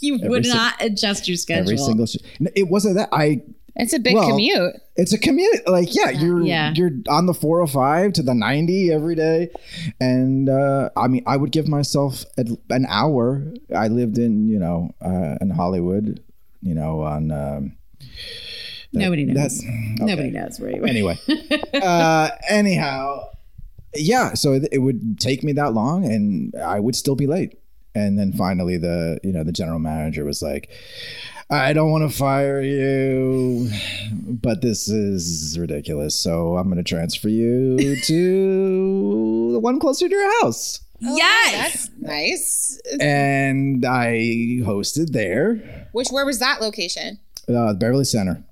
[0.00, 1.62] You would si- not adjust your schedule.
[1.64, 2.06] Every single.
[2.06, 3.42] Sh- No, it wasn't that I.
[3.78, 4.74] it's a big Well, commute.
[4.96, 5.66] It's a commute.
[5.68, 6.72] Like yeah, you're Yeah.
[6.74, 9.50] you're on the 405 to the 90 every day,
[10.00, 13.42] and uh, I mean I would give myself an hour.
[13.74, 16.22] I lived in you know uh, in Hollywood,
[16.62, 17.30] you know on.
[17.30, 17.76] Um,
[18.92, 19.36] Nobody knows.
[19.36, 19.62] that's
[20.00, 20.88] Nobody knows where you were.
[20.88, 21.18] anyway
[21.74, 23.26] uh anyhow
[23.94, 27.58] yeah so it, it would take me that long and i would still be late
[27.94, 30.70] and then finally the you know the general manager was like
[31.50, 33.70] i don't want to fire you
[34.12, 40.14] but this is ridiculous so i'm going to transfer you to the one closer to
[40.14, 41.52] your house Yes.
[41.52, 42.80] That's nice.
[43.00, 47.18] and i hosted there Which where was that location?
[47.48, 48.42] uh beverly center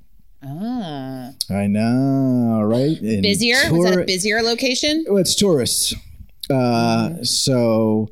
[0.44, 3.56] Ah, i know right In busier.
[3.72, 5.04] was that a busier location?
[5.08, 5.92] Well, it's tourists.
[6.48, 8.10] Uh, so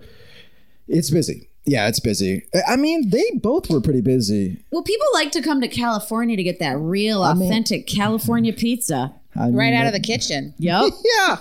[0.89, 1.49] it's busy.
[1.67, 2.43] Yeah, it's busy.
[2.55, 4.59] I- I mean, they both were pretty busy.
[4.71, 9.15] Well, people like to come to California to get that real, mean- authentic California pizza.
[9.37, 10.55] I mean, Right out of the kitchen.
[10.59, 10.93] Yep.
[11.19, 11.37] Yeah.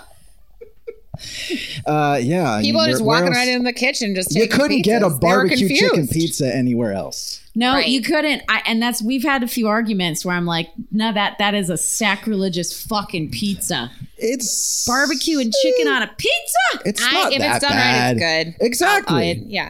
[1.85, 2.53] Uh, yeah.
[2.53, 4.47] I People mean, are just where- where walking else- right in the kitchen, just You
[4.47, 5.21] couldn't get a pizzas.
[5.21, 7.39] Barbecue chicken pizza anywhere else.
[7.55, 7.87] No, Right.
[7.87, 8.41] you couldn't.
[8.49, 11.69] I, and that's we've had a few arguments where I'm like, no, that that is
[11.69, 13.91] a sacrilegious fucking pizza.
[14.17, 16.83] It's Barbecue and chicken on a pizza.
[16.89, 18.17] It's I, not if that it's done bad.
[18.19, 18.65] right, it's good.
[18.65, 19.15] Exactly.
[19.15, 19.69] I'll- I- yeah.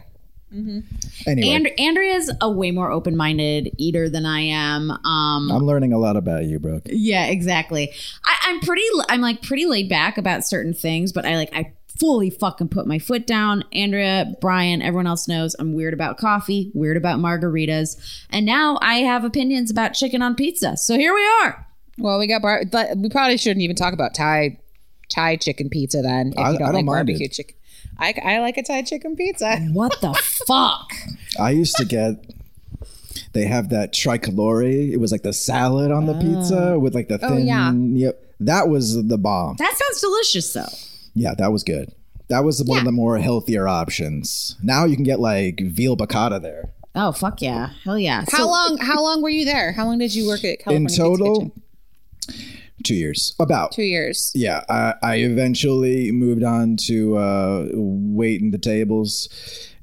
[0.53, 4.91] Anyway, And Andrea's a way more open-minded eater than I am.
[4.91, 6.83] Um, I'm learning a lot about you, Brooke.
[6.85, 7.91] Yeah, exactly.
[8.25, 8.83] I, I'm pretty.
[9.09, 12.87] I'm like pretty laid back about certain things, but I like I fully fucking put
[12.87, 13.63] my foot down.
[13.71, 17.97] Andrea, Brian, everyone else knows I'm weird about coffee, weird about margaritas,
[18.29, 20.75] and now I have opinions about chicken on pizza.
[20.77, 21.67] So here we are.
[21.99, 24.57] Well, we got bar, but we probably shouldn't even talk about Thai
[25.09, 26.33] Thai chicken pizza then.
[26.33, 27.31] If I- you don't I don't like mind barbecue it.
[27.33, 27.55] chicken.
[27.97, 29.57] I, I like a Thai chicken pizza.
[29.71, 30.91] What the fuck?
[31.39, 32.25] I used to get.
[33.33, 34.91] They have that tricolore.
[34.91, 36.79] It was like the salad on the pizza oh.
[36.79, 37.31] with like the thin.
[37.31, 37.71] Oh, yeah.
[37.73, 39.55] Yep, that was the bomb.
[39.57, 40.65] That sounds delicious, though.
[41.15, 41.93] Yeah, that was good.
[42.29, 42.85] That was one of Yeah.
[42.85, 44.55] the more healthier options.
[44.63, 46.71] Now you can get like veal piccata there.
[46.95, 48.23] Oh fuck yeah, hell yeah.
[48.31, 48.77] How So- long?
[48.79, 49.71] How long were you there?
[49.71, 51.51] How long did you work at California In Pizza total,
[52.29, 52.61] Kitchen?
[52.83, 53.33] Two years.
[53.39, 53.71] About.
[53.71, 54.31] Two years.
[54.35, 59.29] Yeah, I, I eventually moved on to uh, waiting the tables,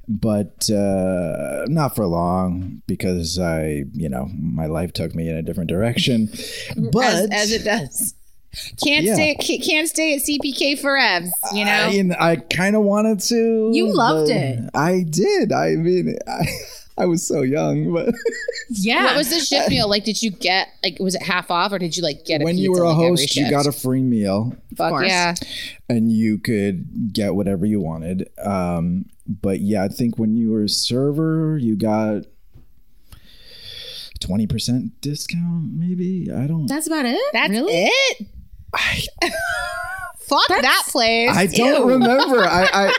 [0.07, 5.41] but uh, not for long because I, you know, my life took me in a
[5.41, 6.29] different direction.
[6.91, 8.13] But as, as it does.
[8.83, 9.13] Can't Yeah.
[9.13, 9.35] stay.
[9.35, 11.27] Can't stay at CPK forever.
[11.53, 11.71] You know.
[11.71, 13.69] I, mean, I kind of wanted to.
[13.73, 14.59] You loved it.
[14.73, 15.53] I did.
[15.53, 16.45] I mean, I,
[17.01, 18.13] I was so young, but
[18.69, 19.05] Yeah.
[19.05, 20.03] what was the shift meal like?
[20.03, 22.53] Did you get like was it half off or did you like get a when
[22.55, 24.55] pizza you were a like, host, you got a free meal.
[24.77, 25.07] Fuck course.
[25.07, 25.33] yeah.
[25.89, 28.29] and you could get whatever you wanted.
[28.43, 32.23] Um, but yeah, I think when you were a server, you got
[34.19, 35.73] twenty percent discount.
[35.73, 36.67] Maybe I don't.
[36.67, 37.19] That's about it.
[37.33, 37.73] That's really?
[37.73, 38.27] it.
[40.31, 41.29] Fuck that place.
[41.29, 41.93] I don't Ew.
[41.93, 42.43] remember.
[42.43, 42.93] I,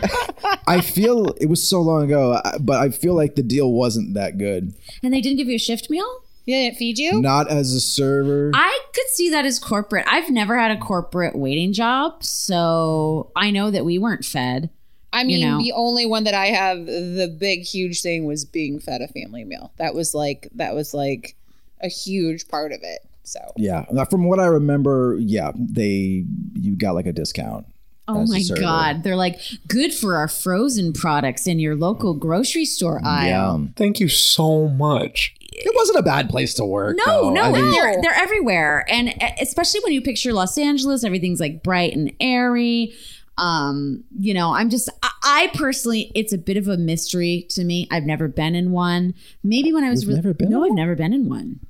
[0.45, 3.73] I I feel it was so long ago, uh, but I feel like the deal
[3.73, 4.75] wasn't that good.
[5.03, 6.07] And they didn't give you a shift meal.
[6.47, 7.23] They didn't feed you.
[7.23, 8.51] Not as a server.
[8.53, 10.07] I could see that as corporate.
[10.09, 14.69] I've never had a corporate waiting job, so I know that we weren't fed.
[15.13, 15.59] I mean, know.
[15.59, 19.45] the only one that I have, the big huge thing was being fed a family
[19.45, 19.73] meal.
[19.77, 21.37] That was like that was like
[21.81, 23.01] a huge part of it.
[23.25, 27.67] So yeah, from what I remember, yeah, they you got like a discount.
[28.09, 33.01] Oh my god, they're like good for our frozen products in your local grocery store
[33.05, 33.53] aisle.
[33.53, 33.75] Yum.
[33.77, 35.35] Thank you so much.
[35.41, 36.97] It wasn't a bad place to work.
[36.97, 37.31] No, though.
[37.31, 41.63] no, I mean, they're they're everywhere, and especially when you picture Los Angeles, everything's like
[41.63, 42.93] bright and airy.
[43.39, 47.65] Um, you know, I'm just I, I personally, it's a bit of a mystery to
[47.65, 47.87] me.
[47.91, 49.15] I've never been in one.
[49.45, 51.61] Maybe when I was You've really never been no, in I've never been in one.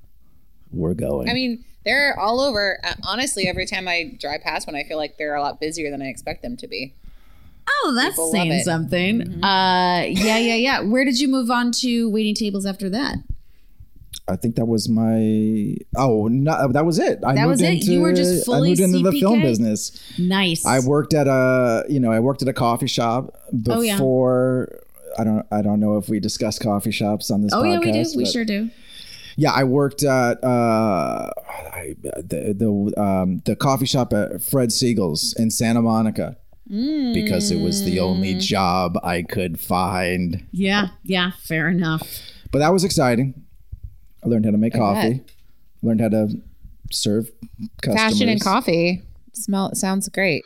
[0.72, 1.28] We're going.
[1.28, 2.78] I mean, they're all over.
[2.84, 5.90] Uh, honestly, every time I drive past one, I feel like they're a lot busier
[5.90, 6.94] than I expect them to be.
[7.68, 8.64] Oh, that's People love saying it.
[8.64, 9.44] something.
[9.44, 10.80] Uh, yeah, yeah, yeah.
[10.80, 13.16] Where did you move on to waiting tables after that?
[14.28, 15.76] I think that was my.
[15.96, 17.20] Oh, no, that was it.
[17.24, 17.74] I That was it?
[17.74, 20.00] Into, You were just fully I moved into the film business.
[20.18, 20.64] Nice.
[20.64, 23.36] I worked at a, you know, I worked at a coffee shop
[23.68, 23.94] Oh, yeah.
[23.96, 24.80] before.
[25.18, 25.44] I don't.
[25.52, 27.72] I don't know if we discuss coffee shops on this oh podcast.
[27.72, 28.12] yeah, we do.
[28.16, 28.70] We sure do.
[29.36, 31.30] Yeah, I worked at uh,
[31.72, 36.36] I, the the um, the coffee shop at Fred Segal's in Santa Monica
[36.68, 38.02] because it was the Mm.
[38.02, 40.46] only job I could find.
[40.52, 41.32] Yeah, yeah.
[41.42, 42.02] Fair enough.
[42.50, 43.34] But that was exciting.
[44.24, 44.80] I learned how to make bet.
[44.80, 45.20] coffee.
[45.82, 46.28] Learned how to
[46.90, 47.30] serve
[47.82, 48.00] customers.
[48.12, 49.02] Fashion and coffee.
[49.34, 50.44] Smell it sounds great.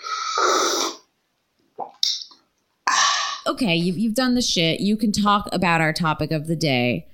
[3.47, 4.81] okay, you've, you've done the shit.
[4.81, 7.07] You can talk about our topic of the day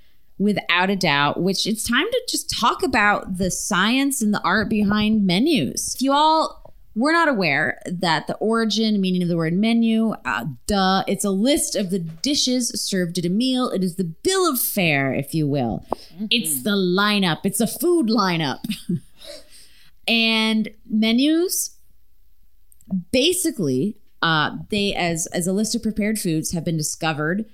[0.43, 4.69] without a doubt, which it's time to just talk about the science and the art
[4.69, 5.95] behind menus.
[5.95, 10.45] If you all were not aware that the origin, meaning of the word menu, uh,
[10.67, 13.71] duh, it's a list of the dishes served at a meal.
[13.71, 15.85] It is the bill of fare, if you will.
[16.31, 18.59] It's the lineup, it's a food lineup.
[20.09, 21.77] and menus
[23.11, 27.45] basically uh, they as as a list of prepared foods have been discovered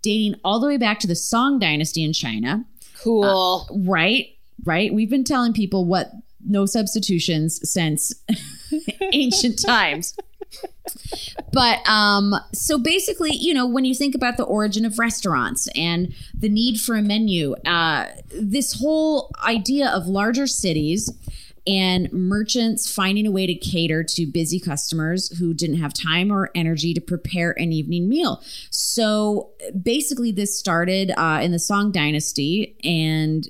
[0.00, 2.64] dating all the way back to the song dynasty in china.
[3.02, 3.66] Cool.
[3.86, 4.28] right
[4.64, 4.92] right?
[4.92, 6.12] We've been telling people what
[6.46, 8.12] no substitutions since
[9.12, 10.16] ancient times.
[11.52, 16.12] But um so basically you know when you think about the origin of restaurants and
[16.36, 21.10] the need for a menu uh this whole idea of larger cities
[21.66, 26.50] and merchants finding a way to cater to busy customers who didn't have time or
[26.54, 28.42] energy to prepare an evening meal.
[28.70, 33.48] So basically, this started uh, in the Song Dynasty and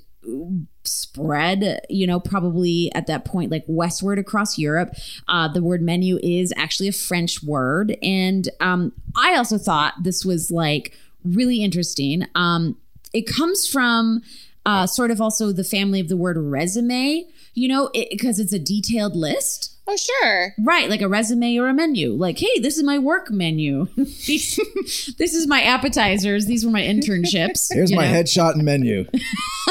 [0.85, 4.94] spread, you know, probably at that point, like westward across Europe.
[5.29, 7.96] Uh, the word menu is actually a French word.
[8.03, 12.27] And um, I also thought this was like really interesting.
[12.35, 12.77] Um,
[13.12, 14.22] it comes from
[14.64, 18.59] uh, sort of also the family of the word resume, you know, because it's a
[18.59, 19.77] detailed list.
[19.87, 20.55] oh, sure.
[20.61, 22.12] Right, like a resume or a menu.
[22.12, 23.87] Like, hey, this is my work menu.
[23.97, 26.47] These- this is my appetizers.
[26.47, 27.73] These were my internships.
[27.73, 28.15] Here's my know?
[28.15, 29.07] headshot and menu.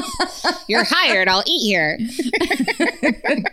[0.67, 1.27] You're hired.
[1.27, 1.97] I'll eat here.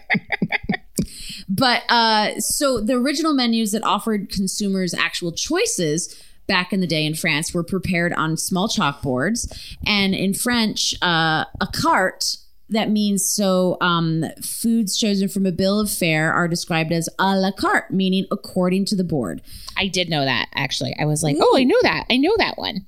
[1.49, 6.15] But uh, so the original menus that offered consumers actual choices
[6.47, 9.51] back in the day in France were prepared on small chalkboards.
[9.87, 12.37] And in French, uh, a carte.
[12.71, 17.37] That means so um, foods chosen from a bill of fare are described as a
[17.37, 19.41] la carte, meaning according to the board.
[19.77, 20.95] I did know that actually.
[20.99, 22.05] I was like, oh, I knew that.
[22.11, 22.87] I know that one.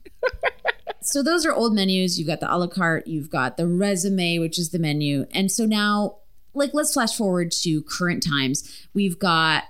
[1.00, 2.18] so those are old menus.
[2.18, 5.26] You've got the a la carte, you've got the resume, which is the menu.
[5.32, 6.16] And so now,
[6.52, 8.86] like, let's flash forward to current times.
[8.92, 9.64] We've got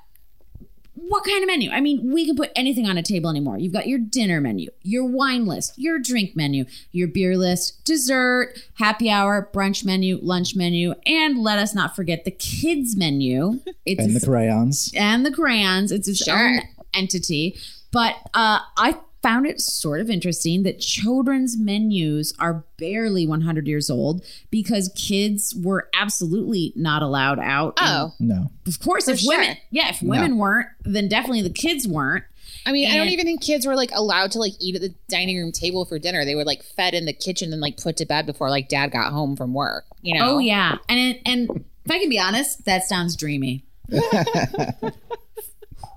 [1.08, 1.70] what kind of menu?
[1.70, 3.58] I mean, we can put anything on a table anymore.
[3.58, 8.54] You've got your dinner menu, your wine list, your drink menu, your beer list, dessert,
[8.74, 13.60] happy hour, brunch menu, lunch menu, and let us not forget the kids menu.
[13.86, 14.92] It's And the crayons.
[14.94, 15.90] and the crayons.
[15.90, 16.36] It's its Sure.
[16.38, 16.60] own
[16.94, 17.56] entity.
[17.92, 23.90] But uh, I found it sort of interesting that children's menus are barely 100 years
[23.90, 27.74] old because kids were absolutely not allowed out.
[27.78, 28.50] And Oh, No.
[28.66, 29.36] of course, For if sure.
[29.38, 32.24] women, yeah, if women weren't, then definitely the kids weren't.
[32.66, 34.94] I mean, I don't even think kids were like allowed to like eat at the
[35.08, 36.24] dining room table for dinner.
[36.24, 38.90] They were like fed in the kitchen and like put to bed before like dad
[38.90, 39.84] got home from work.
[40.02, 40.36] You know?
[40.36, 43.64] Oh yeah, and it, and if I can be honest, that sounds dreamy.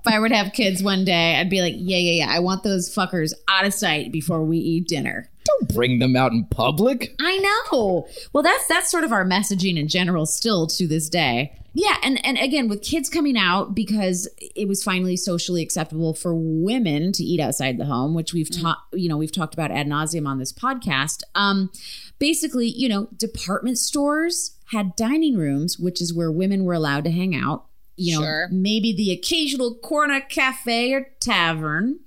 [0.04, 2.30] if I were to have kids one day, I'd be like, yeah, yeah, yeah.
[2.30, 5.30] I want those fuckers out of sight before we eat dinner.
[5.44, 7.14] Don't bring them out in public.
[7.20, 8.06] I know.
[8.32, 11.58] Well, that's that's sort of our messaging in general still to this day.
[11.72, 16.34] Yeah, and and again with kids coming out because it was finally socially acceptable for
[16.34, 19.86] women to eat outside the home, which we've taught you know we've talked about ad
[19.86, 21.22] nauseum on this podcast.
[21.34, 21.70] Um,
[22.18, 27.10] basically, you know, department stores had dining rooms, which is where women were allowed to
[27.10, 27.66] hang out.
[27.96, 28.48] You know, Sure.
[28.50, 32.00] maybe the occasional corner cafe or tavern.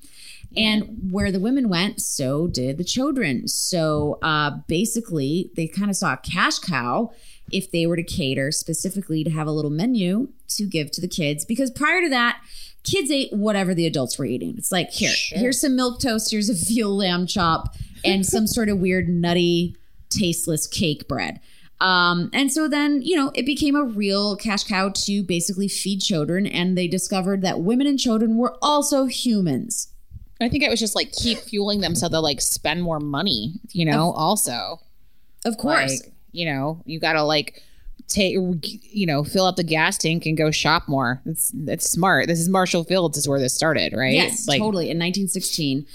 [0.56, 3.48] And where the women went, so did the children.
[3.48, 7.12] So uh, basically, they kind of saw a cash cow
[7.52, 11.08] if they were to cater specifically to have a little menu to give to the
[11.08, 11.46] kids.
[11.46, 12.40] Because prior to that,
[12.84, 14.56] kids ate whatever the adults were eating.
[14.58, 18.70] It's like, here, here's some milk toast, here's a veal lamb chop, and some sort
[18.70, 19.76] of weird nutty
[20.10, 21.40] tasteless cake bread.
[21.80, 26.02] Um, and so then, you know, it became a real cash cow to basically feed
[26.02, 26.48] children.
[26.48, 29.90] And they discovered that women and children were also humans.
[30.40, 33.54] I think it was just like keep fueling them so they'll like spend more money,
[33.72, 34.80] you know, also.
[35.46, 36.02] Of course.
[36.04, 37.64] Like, you know, you gotta like
[38.08, 41.22] take you know, fill up the gas tank and go shop more.
[41.26, 42.28] It's it's smart.
[42.28, 44.14] This is Marshall Fields is where this started, right?
[44.14, 44.86] Yes, like, totally.
[44.86, 45.86] In 1916.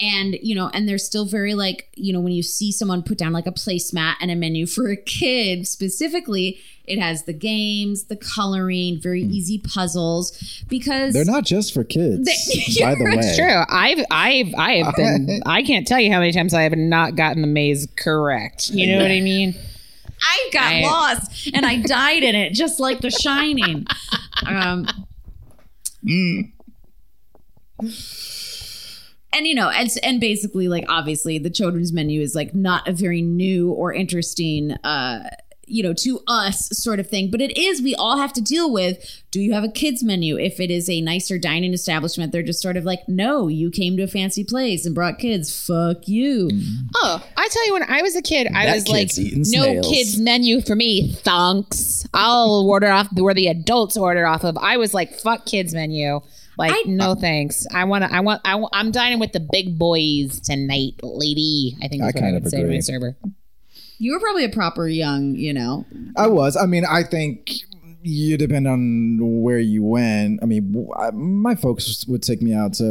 [0.00, 3.18] And, you know, and they're still very like, you know, when you see someone put
[3.18, 8.04] down like a placemat and a menu for a kid specifically, it has the games,
[8.04, 9.30] the coloring, very hmm.
[9.30, 13.10] easy puzzles because They're not just for kids, They- by the way.
[13.16, 13.62] It's true.
[13.68, 17.14] I've I've I have been I can't tell you how many times I have not
[17.14, 18.70] gotten the maze correct.
[18.70, 19.54] You know what I mean?
[20.22, 23.86] I got lost and I died in it just like The Shining.
[24.46, 24.86] Um,
[29.32, 32.92] and you know, and and basically, like obviously, the children's menu is like not a
[32.92, 35.30] very new or interesting, uh,
[35.72, 37.30] you know, to us sort of thing.
[37.30, 37.80] But it is.
[37.82, 38.98] We all have to deal with.
[39.30, 40.36] Do you have a kids menu?
[40.38, 43.96] If it is a nicer dining establishment, they're just sort of like, no, you came
[43.96, 45.66] to a fancy place and brought kids.
[45.66, 46.48] Fuck you.
[46.48, 46.86] Mm-hmm.
[46.96, 49.88] Oh, I tell you, when I was a kid, I That was like, no snails."
[49.88, 51.12] kids menu for me.
[51.14, 52.06] Thunks.
[52.12, 54.58] I'll order off where the adults order off of.
[54.58, 56.20] I was like, fuck kids menu.
[56.58, 57.66] Like, I- no thanks.
[57.72, 58.14] I want to.
[58.14, 58.42] I want.
[58.44, 61.76] I, I'm dining with the big boys tonight, lady.
[61.82, 63.16] I think I that's what I kind would of say to my server.
[64.02, 65.86] You were probably a proper young, you know,
[66.16, 66.56] I was.
[66.56, 67.52] I mean, I think
[68.02, 70.40] you depend on where you went.
[70.42, 72.84] I mean, I- my folks would take me out to,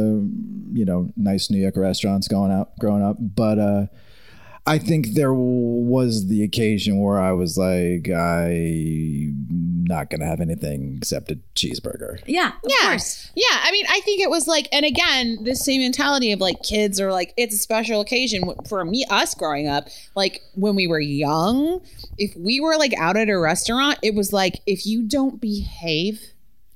[0.72, 3.86] you know, nice New York restaurants going out growing up, but uh
[4.64, 10.94] I think there was the occasion where I was like, I'm not gonna have anything
[10.98, 12.22] except a cheeseburger.
[12.26, 12.88] Yeah, of yeah.
[12.90, 13.30] course.
[13.34, 16.62] Yeah, I mean, I think it was like, and again, this same mentality of like
[16.62, 19.88] kids are like, it's a special occasion for me, us growing up.
[20.14, 21.80] Like when we were young,
[22.16, 26.20] if we were like out at a restaurant, it was like, if you don't behave,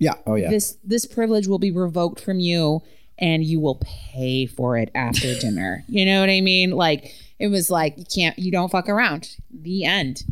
[0.00, 0.14] Yeah.
[0.26, 0.50] Oh yeah.
[0.50, 2.82] this this privilege will be revoked from you,
[3.16, 5.84] and you will pay for it after dinner.
[5.88, 6.72] You know what I mean?
[6.72, 9.36] Like it was like you can't, you don't fuck around.
[9.50, 10.24] The end.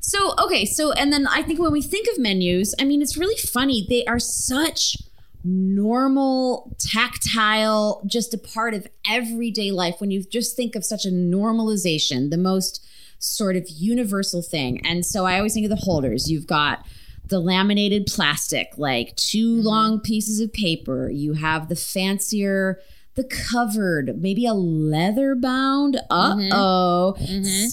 [0.00, 3.16] So, okay, so, and then I think when we think of menus, I mean, it's
[3.16, 3.86] really funny.
[3.88, 4.96] They are such
[5.44, 9.96] normal, tactile, just a part of everyday life.
[9.98, 12.86] When you just think of such a normalization, the most
[13.18, 14.84] sort of universal thing.
[14.86, 16.30] And so I always think of the holders.
[16.30, 16.84] You've got
[17.26, 19.66] the laminated plastic, like 2 mm-hmm.
[19.66, 21.08] long pieces of paper.
[21.10, 22.80] You have the fancier,
[23.14, 25.96] the covered, maybe a leather bound.
[26.10, 27.16] Uh oh.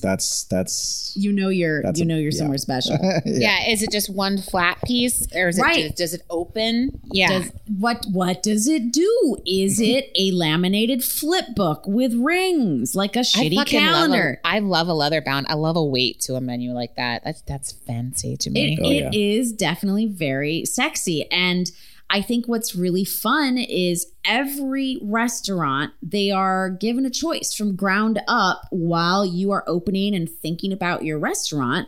[0.02, 2.38] That's that's You know you're you know you're yeah.
[2.38, 2.98] somewhere special.
[3.26, 3.70] Yeah.
[3.70, 5.84] Is it just one flat piece, or is it Right.
[5.86, 7.00] just, does it open?
[7.14, 7.30] Yeah.
[7.40, 9.38] Does, what what does it do?
[9.46, 14.42] Is it a laminated flip book with rings, like a shitty fucking love a- calendar?
[14.44, 15.46] I love a leather bound.
[15.50, 17.24] I love a weight to a menu like that.
[17.24, 18.74] That's that's fancy to me.
[18.74, 21.30] It, Oh, it is definitely very sexy.
[21.32, 21.72] And
[22.10, 28.20] I think what's really fun is every restaurant, they are given a choice from ground
[28.28, 31.88] up while you are opening and thinking about your restaurant.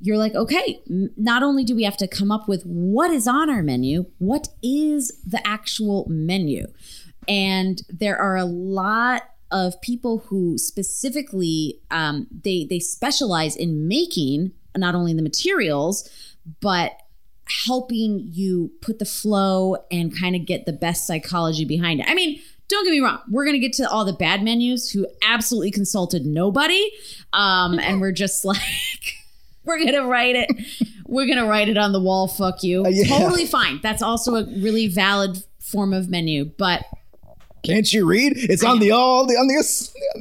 [0.00, 3.48] You're like, okay, not only do we have to come up with what is on
[3.48, 6.66] our menu, what is the actual menu?
[7.26, 14.52] And there are a lot of people who specifically um, they they specialize in making
[14.76, 16.10] not only the materials
[16.60, 16.92] but
[17.66, 22.06] helping you put the flow and kind of get the best psychology behind it.
[22.08, 23.20] I mean, don't get me wrong.
[23.30, 26.90] We're going to get to all the bad menus who absolutely consulted nobody.
[27.32, 28.58] Um, and we're just like,
[29.64, 30.50] we're going to write it.
[31.06, 32.28] We're going to write it on the wall.
[32.28, 32.86] Fuck you.
[32.88, 33.18] yeah.
[33.18, 33.80] Totally fine.
[33.82, 36.46] That's also a really valid form of menu.
[36.46, 36.84] But
[37.62, 38.32] Can't you read?
[38.36, 39.54] It's on the all the on the,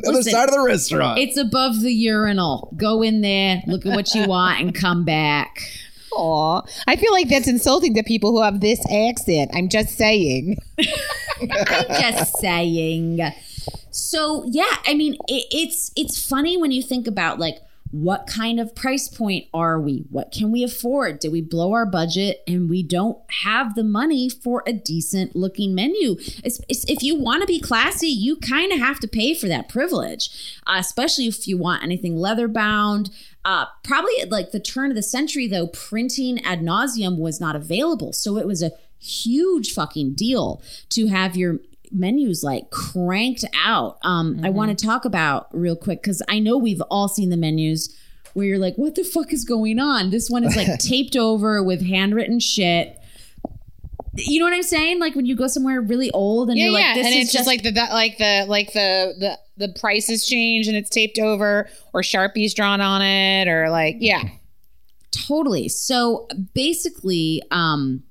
[0.01, 1.19] the other side of the restaurant.
[1.19, 2.73] it's above the urinal.
[2.75, 5.59] Go in there, look at what you want, and come back.
[6.15, 6.61] Aw.
[6.87, 9.51] I feel like that's insulting to people who have this accent.
[9.53, 10.57] I'm just saying.
[11.41, 13.19] I'm just saying.
[13.91, 17.57] So yeah, I mean, it, it's it's funny when you think about like
[17.91, 20.03] what kind of price point are we?
[20.09, 21.19] What can we afford?
[21.19, 25.75] Did we blow our budget and we don't have the money for a decent looking
[25.75, 26.15] menu?
[26.43, 29.47] It's, it's- if you want to be classy, you kind of have to pay for
[29.47, 30.31] that privilege,
[30.65, 33.11] uh, especially if you want anything leather bound.
[33.45, 37.55] Uh, probably at like the turn of the century, though, printing ad nauseum was not
[37.55, 38.13] available.
[38.13, 41.59] So it was a huge fucking deal to have your
[41.91, 43.97] menus like cranked out.
[44.01, 47.37] Um, I want to talk about real quick because I know we've all seen the
[47.37, 47.95] menus
[48.33, 50.09] where you're like, what the fuck is going on?
[50.09, 52.97] This one is like taped over with handwritten shit.
[54.15, 54.99] You know what I'm saying?
[54.99, 57.23] Like when you go somewhere really old and Yeah, you're yeah, like, this and is
[57.23, 60.89] it's just like the the- like the like the the the prices change and it's
[60.89, 64.23] taped over or sharpies drawn on it or like yeah.
[65.11, 65.67] Totally.
[65.69, 68.03] So basically, um,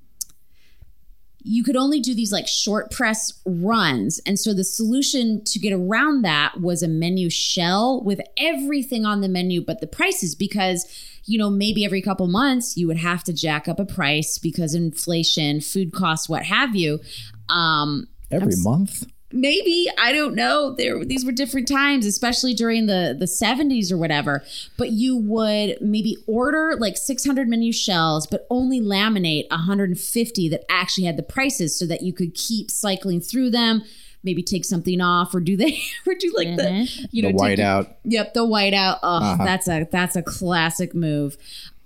[1.45, 4.21] you could only do these like short press runs.
[4.25, 9.21] And so the solution to get around that was a menu shell with everything on
[9.21, 10.87] the menu but the prices because
[11.25, 14.75] you know maybe every couple months you would have to jack up a price because
[14.75, 17.01] inflation food costs what have you.
[17.49, 19.05] Um Every I'm- month?
[19.35, 20.75] maybe i don't know.
[20.77, 24.45] There these were different times especially during the the 70s or whatever.
[24.77, 31.07] But you would maybe order like 600 menu shells but only laminate 150 that actually
[31.07, 33.83] had the prices so that you could keep cycling through them
[34.25, 37.59] maybe take something off or do they or do like the you know the take
[37.59, 37.95] a- whiteout.
[38.05, 38.99] Yep, the whiteout.
[39.03, 39.45] Oh, Uh-huh.
[39.45, 41.37] that's a that's a classic move.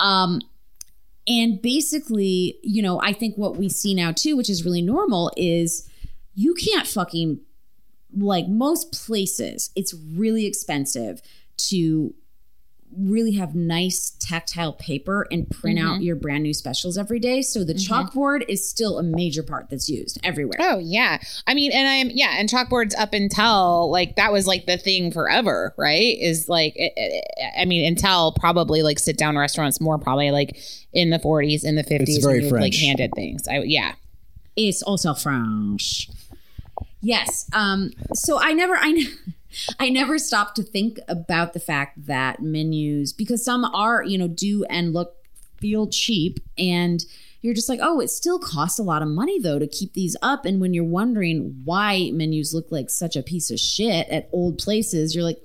[0.01, 0.41] Um
[1.29, 5.33] and basically, you know, I think what we see now too, which is really normal,
[5.37, 5.89] is
[6.35, 7.41] you can't fucking
[8.17, 11.21] like most places, it's really expensive
[11.57, 12.15] to
[12.97, 16.03] really have nice tactile paper and print out mm-hmm.
[16.03, 17.43] your brand new specials every day.
[17.43, 17.93] So the mm-hmm.
[17.93, 20.59] chalkboard is still a major part that's used everywhere.
[20.61, 21.19] Oh yeah.
[21.47, 25.11] I mean, and I'm yeah, and chalkboards up until like that was like the thing
[25.11, 26.17] forever, right?
[26.19, 30.57] Is like it- it- I mean, until probably like sit down restaurants more probably like
[30.93, 32.81] in the 40s in the 50s very when like French.
[32.81, 33.47] handed things.
[33.49, 33.95] I yeah.
[34.57, 36.09] It's also French.
[37.01, 37.49] Yes.
[37.53, 39.05] Um, so I never, I,
[39.79, 44.29] I never stopped to think about the fact that menus, because some are, you know,
[44.29, 45.15] do and look,
[45.59, 47.05] feel cheap, and
[47.43, 50.17] you're just like, oh, it still costs a lot of money though to keep these
[50.21, 50.45] up.
[50.45, 54.59] And when you're wondering why menus look like such a piece of shit at old
[54.59, 55.39] places, you're like,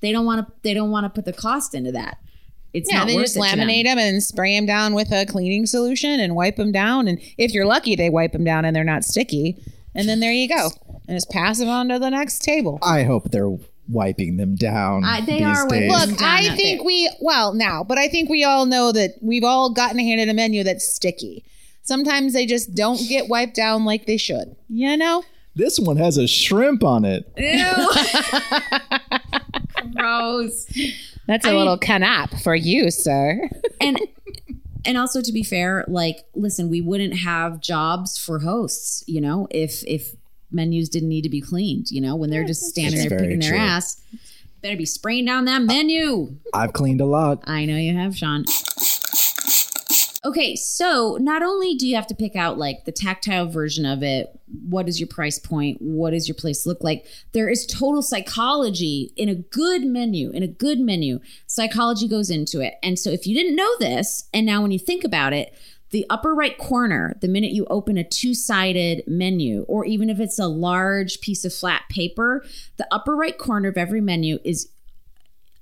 [0.00, 2.18] they don't want to, they don't want to put the cost into that.
[2.74, 3.58] It's Yeah, not they just to them.
[3.58, 7.08] laminate them and spray them down with a cleaning solution and wipe them down.
[7.08, 9.56] And if you're lucky, they wipe them down and they're not sticky.
[9.96, 10.68] And then there you go.
[11.08, 12.78] And just pass them on to the next table.
[12.82, 13.56] I hope they're
[13.88, 15.04] wiping them down.
[15.04, 16.00] Uh, they these are wiping days.
[16.00, 16.86] them Look, down I think there.
[16.86, 20.34] we well now, but I think we all know that we've all gotten handed a
[20.34, 21.44] menu that's sticky.
[21.82, 24.56] Sometimes they just don't get wiped down like they should.
[24.68, 25.22] You know?
[25.54, 27.32] This one has a shrimp on it.
[27.36, 27.88] Ew.
[29.94, 30.66] Gross.
[31.26, 33.48] That's a I mean- little canap for you, sir.
[33.80, 33.98] and
[34.86, 39.46] and also to be fair like listen we wouldn't have jobs for hosts you know
[39.50, 40.14] if if
[40.50, 43.34] menus didn't need to be cleaned you know when they're just standing That's there very
[43.34, 44.00] picking their ass.
[44.62, 46.38] Better be spraying down that menu.
[46.54, 47.42] I've cleaned a lot.
[47.46, 48.44] i know you have sean
[50.26, 54.02] okay so not only do you have to pick out like the tactile version of
[54.02, 58.02] it what is your price point what does your place look like there is total
[58.02, 61.20] psychology in a good menu in a good menu.
[61.46, 62.74] Psychology goes into it.
[62.82, 65.54] And so if you didn't know this and now when you think about it
[65.90, 70.38] the upper right corner the minute you open a two-sided menu or even if it's
[70.38, 72.44] a large piece of flat paper
[72.76, 74.68] the upper right corner of every menu is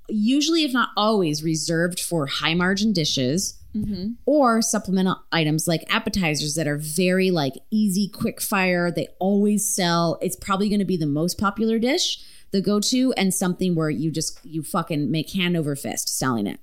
[0.09, 4.11] usually if not always reserved for high margin dishes Mm-hmm.
[4.25, 8.89] or supplemental items like appetizers that are very like easy quick fire.
[8.89, 10.17] They always sell.
[10.21, 12.23] It's probably going to be the most popular dish
[12.55, 16.59] the go-to and something where you just you fucking make hand over fist selling it.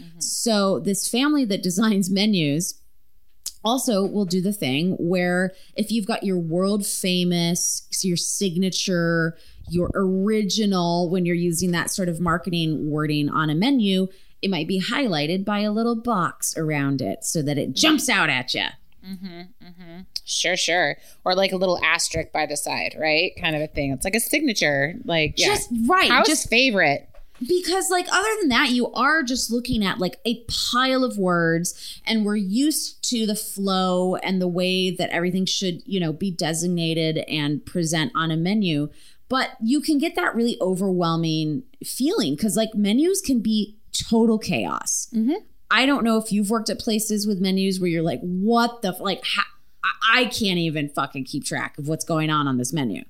[0.00, 0.20] Mm-hmm.
[0.20, 2.80] So this family that designs menus
[3.62, 9.36] also will do the thing where if you've got your world famous your signature
[9.68, 14.06] your original when you're using that sort of marketing wording on a menu
[14.44, 18.28] it might be highlighted by a little box around it so that it jumps out
[18.28, 18.66] at you
[19.04, 20.00] mm-hmm, mm-hmm.
[20.24, 20.96] Sure, sure.
[21.24, 23.32] Or like a little asterisk by the side, right?
[23.38, 23.92] Kind of a thing.
[23.92, 24.94] It's like a signature.
[25.04, 25.48] Like yeah.
[25.48, 27.08] just right House just favorite.
[27.40, 32.00] because like other than that you are just looking at like a pile of words
[32.06, 36.30] and we're used to the flow and the way that everything should you know be
[36.30, 38.88] designated and present on a menu
[39.28, 45.08] but you can get that really overwhelming feeling because like menus can be total chaos
[45.14, 45.32] mm-hmm.
[45.70, 48.88] i don't know if you've worked at places with menus where you're like what the
[48.88, 49.46] f- like ha-
[49.82, 53.02] I- I can't even fucking keep track of what's going on on this menu.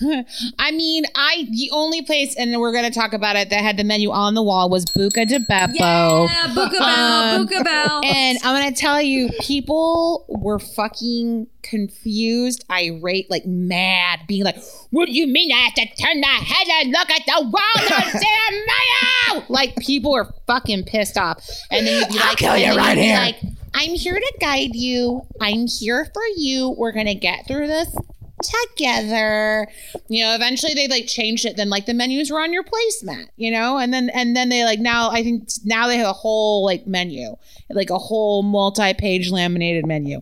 [0.58, 3.84] I mean, I the only place, and we're gonna talk about it that had the
[3.84, 6.28] menu on the wall was Buca di Beppo.
[6.28, 8.00] Buca Bell, Um, Buca Bell.
[8.04, 14.58] And I'm gonna tell you, people were fucking confused, irate, like mad, being like,
[14.90, 18.00] "What do you mean I have to turn my head and look at the wall
[18.02, 22.24] and see a menu?" Like people were fucking pissed off, and then you'd be like,
[22.28, 23.16] I'll kill you right here.
[23.16, 23.36] Like,
[23.74, 25.26] I'm here to guide you.
[25.40, 26.70] I'm here for you.
[26.78, 27.94] We're gonna get through this
[28.42, 29.68] together.
[30.08, 31.56] You know, eventually they like changed it.
[31.56, 34.64] Then like the menus were on your placemat, you know, and then and then they
[34.64, 37.36] like now I think now they have a whole like menu,
[37.70, 40.20] like a whole multi-page laminated menu.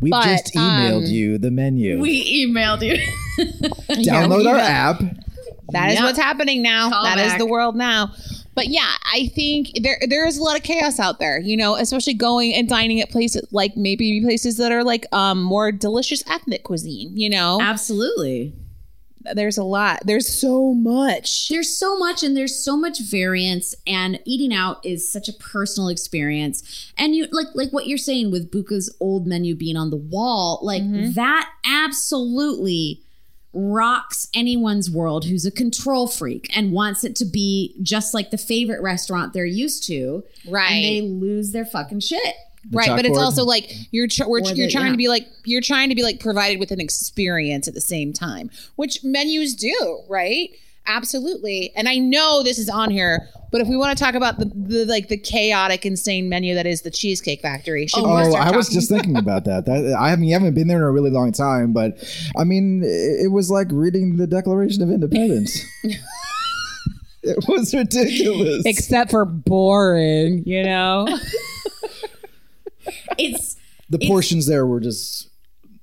[0.00, 2.00] We But, just emailed um, you the menu.
[2.00, 2.96] We emailed you.
[4.02, 4.64] Download our Yeah.
[4.66, 5.02] app.
[5.72, 6.04] That is Yep.
[6.04, 6.88] what's happening now.
[6.90, 7.38] Call That is back.
[7.38, 8.12] the world now.
[8.54, 11.76] But yeah, I think there there is a lot of chaos out there, you know,
[11.76, 16.22] especially going and dining at places like maybe places that are like um more delicious
[16.28, 17.58] ethnic cuisine, you know.
[17.60, 18.54] Absolutely.
[19.34, 20.00] There's a lot.
[20.06, 21.48] There's so much.
[21.48, 25.88] There's so much and there's so much variance and eating out is such a personal
[25.88, 26.92] experience.
[26.96, 30.58] And you like like what you're saying with Buca's old menu being on the wall,
[30.62, 30.82] like
[31.14, 33.02] that absolutely
[33.52, 38.38] rocks anyone's world who's a control freak and wants it to be just like the
[38.38, 40.22] favorite restaurant they're used to.
[40.48, 40.70] Right.
[40.70, 42.34] And they lose their fucking shit.
[42.72, 43.22] right, but it's chalkboard.
[43.22, 44.92] also like you're tr- we're, you're the- trying yeah.
[44.92, 48.12] to be like you're trying to be like provided with an experience at the same
[48.12, 50.50] time, which menus do, right?
[50.86, 51.72] Absolutely.
[51.76, 54.46] And I know this is on here, but if we want to talk about the,
[54.46, 58.46] the like the chaotic, insane menu that is the Cheesecake Factory, should we Oh, start
[58.52, 59.66] I was just thinking about that.
[59.66, 59.96] that.
[59.98, 62.02] I haven't, haven't been there in a really long time, but
[62.36, 65.64] I mean, it, it was like reading the Declaration of Independence.
[67.22, 68.64] it was ridiculous.
[68.66, 71.06] except for boring, you know?
[73.18, 73.56] It's
[73.90, 75.29] the portions there were just the,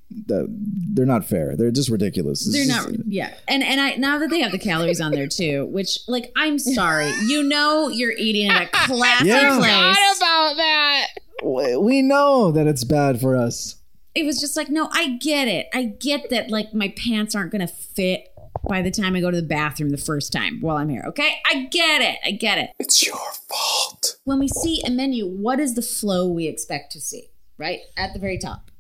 [0.10, 1.56] they're not fair.
[1.56, 2.46] They're just ridiculous.
[2.48, 3.34] It's They're just- not, yeah.
[3.48, 6.60] And and I now that they have the calories on there too, which like I'm
[6.60, 9.58] sorry, you know you're eating at a classy Yeah.
[9.60, 10.18] place.
[10.18, 11.08] about that.
[11.44, 13.76] We- We know that it's bad for us.
[14.16, 15.68] It was just like, no, I get it.
[15.74, 18.30] I get that like my pants aren't gonna fit
[18.68, 21.04] by the time I go to the bathroom the first time while I'm here.
[21.10, 22.18] Okay, I get it.
[22.26, 22.72] I get it.
[22.80, 23.16] It's your
[23.50, 24.16] fault.
[24.24, 27.30] When we see a menu, what is the flow we expect to see?
[27.60, 28.72] Right at the very top.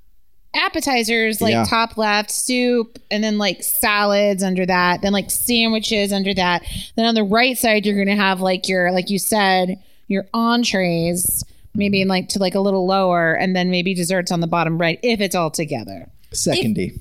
[0.54, 1.66] Appetizers, like Yeah.
[1.66, 6.64] top left, soup, and then like salads under that, then like sandwiches under that.
[6.96, 9.78] Then on the right side, you're gonna have like your, like you said,
[10.08, 11.44] your entrees,
[11.76, 14.78] maybe in like to like a little lower, and then maybe desserts on the bottom
[14.80, 16.10] right, if it's all together.
[16.34, 17.00] Secondy.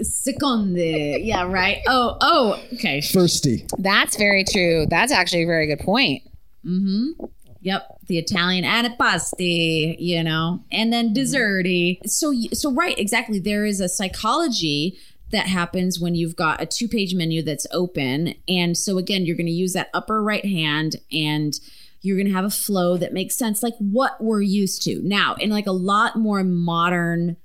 [0.00, 0.76] Seconde.
[0.76, 1.78] Yeah, right.
[1.86, 2.98] Oh, oh, okay.
[2.98, 3.68] Firsty.
[3.78, 4.86] That's very true.
[4.88, 6.22] That's actually a very good point.
[6.64, 7.24] Mm-hmm.
[7.64, 11.18] Yep, the Italian antipasti, you know, and then mm-hmm.
[11.18, 11.98] desserty.
[12.04, 13.38] So, so right, exactly.
[13.38, 14.98] There is a psychology
[15.30, 19.46] that happens when you've got a two-page menu that's open, and so again, you're going
[19.46, 21.58] to use that upper right hand, and
[22.02, 25.34] you're going to have a flow that makes sense, like what we're used to now.
[25.40, 27.38] In like a lot more modern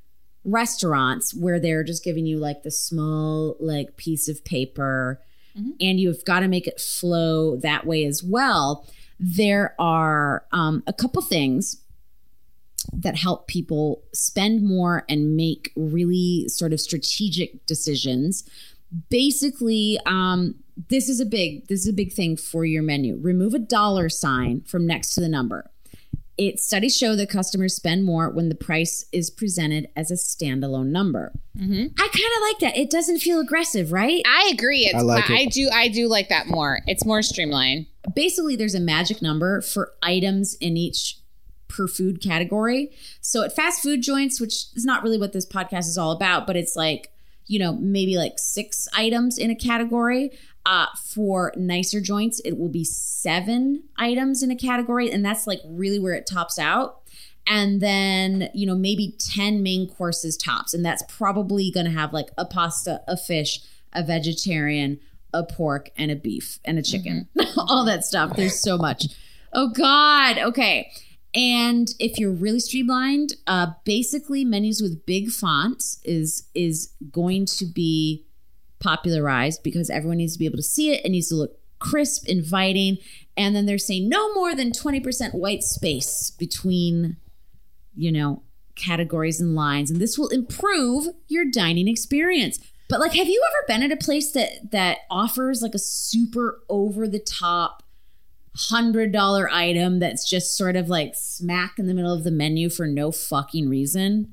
[0.44, 5.22] restaurants where they're just giving you like the small like piece of paper
[5.58, 5.72] mm-hmm.
[5.80, 8.88] and you've got to make it flow that way as well
[9.20, 11.82] there are um, a couple things
[12.94, 18.50] that help people spend more and make really sort of strategic decisions
[19.10, 20.56] basically um,
[20.90, 24.10] this is a big this is a big thing for your menu remove a dollar
[24.10, 25.70] sign from next to the number
[26.38, 30.88] it studies show that customers spend more when the price is presented as a standalone
[30.88, 31.34] number
[32.00, 34.86] i kind of like that it doesn't feel aggressive right I agree.
[34.86, 35.52] It's, I like I it.
[35.52, 35.70] do.
[35.72, 36.80] I do like that more.
[36.88, 37.88] It's more streamlined.
[38.14, 41.20] Basically there's a magic number for items in each
[41.68, 42.92] per food category.
[43.22, 46.48] So at fast food joints, which is not really what this podcast is all about,
[46.48, 47.12] but it's like,
[47.46, 50.32] you know, maybe like six items in a category.
[50.66, 55.62] Uh, for nicer joints, it will be seven items in a category, and that's like
[55.66, 57.00] really where it tops out.
[57.48, 60.74] And then, you know, maybe 10 main courses tops.
[60.74, 65.00] And that's probably going to have like a pasta, a fish, a vegetarian,
[65.34, 67.28] a pork, and a beef, and a chicken.
[67.58, 68.36] All that stuff.
[68.36, 69.06] There's so much.
[69.54, 70.38] Oh, God.
[70.38, 70.92] Okay.
[71.34, 77.66] And if you're really streamlined, uh, basically menus with big fonts is is going to
[77.66, 78.26] be
[78.80, 81.06] popularized because everyone needs to be able to see it.
[81.06, 82.98] It needs to look crisp, inviting,
[83.38, 87.18] and then they're saying no more than 20% white space between,
[87.96, 88.44] you know,
[88.76, 92.60] categories and lines, and this will improve your dining experience.
[92.90, 96.62] But like, have you ever been at a place that that offers like a super
[96.68, 97.84] over the top
[98.56, 102.70] hundred dollar item that's just sort of like smack in the middle of the menu
[102.70, 104.28] for no fucking reason?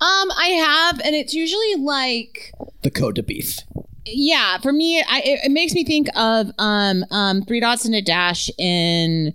[0.00, 3.58] Um, I have, and it's usually like The Côte de Beef.
[4.06, 4.56] yeah.
[4.58, 8.02] For me, I, it, it makes me think of um um Three Dots and a
[8.02, 9.34] Dash in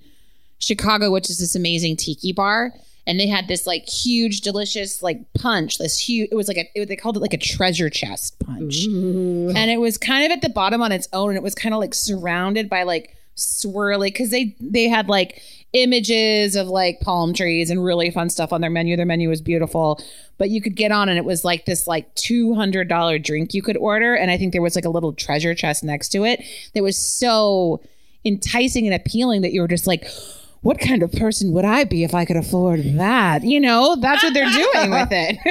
[0.58, 2.74] Chicago, which is this amazing tiki bar.
[3.08, 5.78] And they had this like huge, delicious like punch.
[5.78, 6.30] This huge.
[6.32, 6.70] It was like a.
[6.74, 8.86] It, they called it like a treasure chest punch,
[9.56, 11.76] and it was kind of at the bottom on its own, and it was kind
[11.76, 15.42] of like surrounded by like swirly because they they had like
[15.74, 18.96] images of like palm trees and really fun stuff on their menu.
[18.96, 20.02] Their menu was beautiful,
[20.38, 23.54] but you could get on and it was like this like two hundred dollar drink
[23.54, 26.24] you could order, and I think there was like a little treasure chest next to
[26.24, 26.44] it
[26.74, 27.82] that was so
[28.24, 30.08] enticing and appealing that you were just like.
[30.66, 33.44] What kind of person would I be if I could afford that?
[33.44, 35.38] You know, that's what they're doing with it.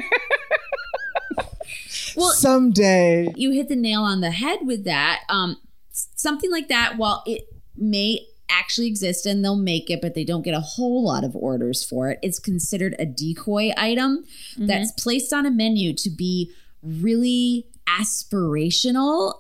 [2.17, 3.33] Well, someday.
[3.35, 5.23] you hit the nail on the head with that.
[5.29, 5.57] Um,
[5.91, 7.43] something like that, while it
[7.77, 11.35] may actually exist and they'll make it, but they don't get a whole lot of
[11.35, 14.25] orders for it, it's considered a decoy item
[14.57, 16.53] that's placed on a menu to be
[16.85, 19.35] really aspirational.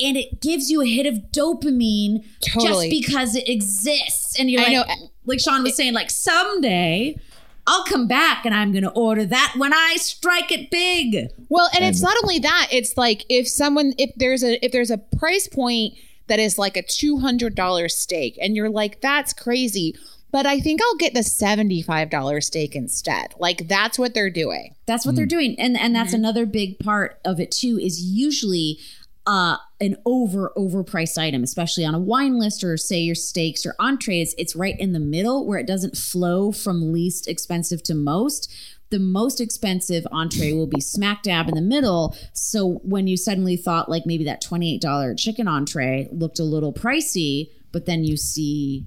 [0.00, 2.90] And it gives you a hit of dopamine Totally.
[2.90, 4.38] just because it exists.
[4.38, 4.94] And you're I like, know.
[5.26, 7.18] like Sean was saying, like someday
[7.66, 11.28] I'll come back and I'm going to order that when I strike it big.
[11.48, 14.90] Well, and it's not only that, it's like if someone if there's a if there's
[14.90, 15.94] a price point
[16.26, 19.94] that is like a $200 steak and you're like that's crazy,
[20.32, 23.34] but I think I'll get the $75 steak instead.
[23.38, 24.74] Like that's what they're doing.
[24.86, 25.54] That's what they're doing.
[25.58, 28.78] And and that's another big part of it too is usually
[29.24, 33.74] uh an over overpriced item, especially on a wine list or say your steaks or
[33.80, 38.50] entrees, it's right in the middle where it doesn't flow from least expensive to most.
[38.90, 42.16] The most expensive entree will be smack dab in the middle.
[42.32, 47.50] So when you suddenly thought like maybe that $28 chicken entree looked a little pricey,
[47.72, 48.86] but then you see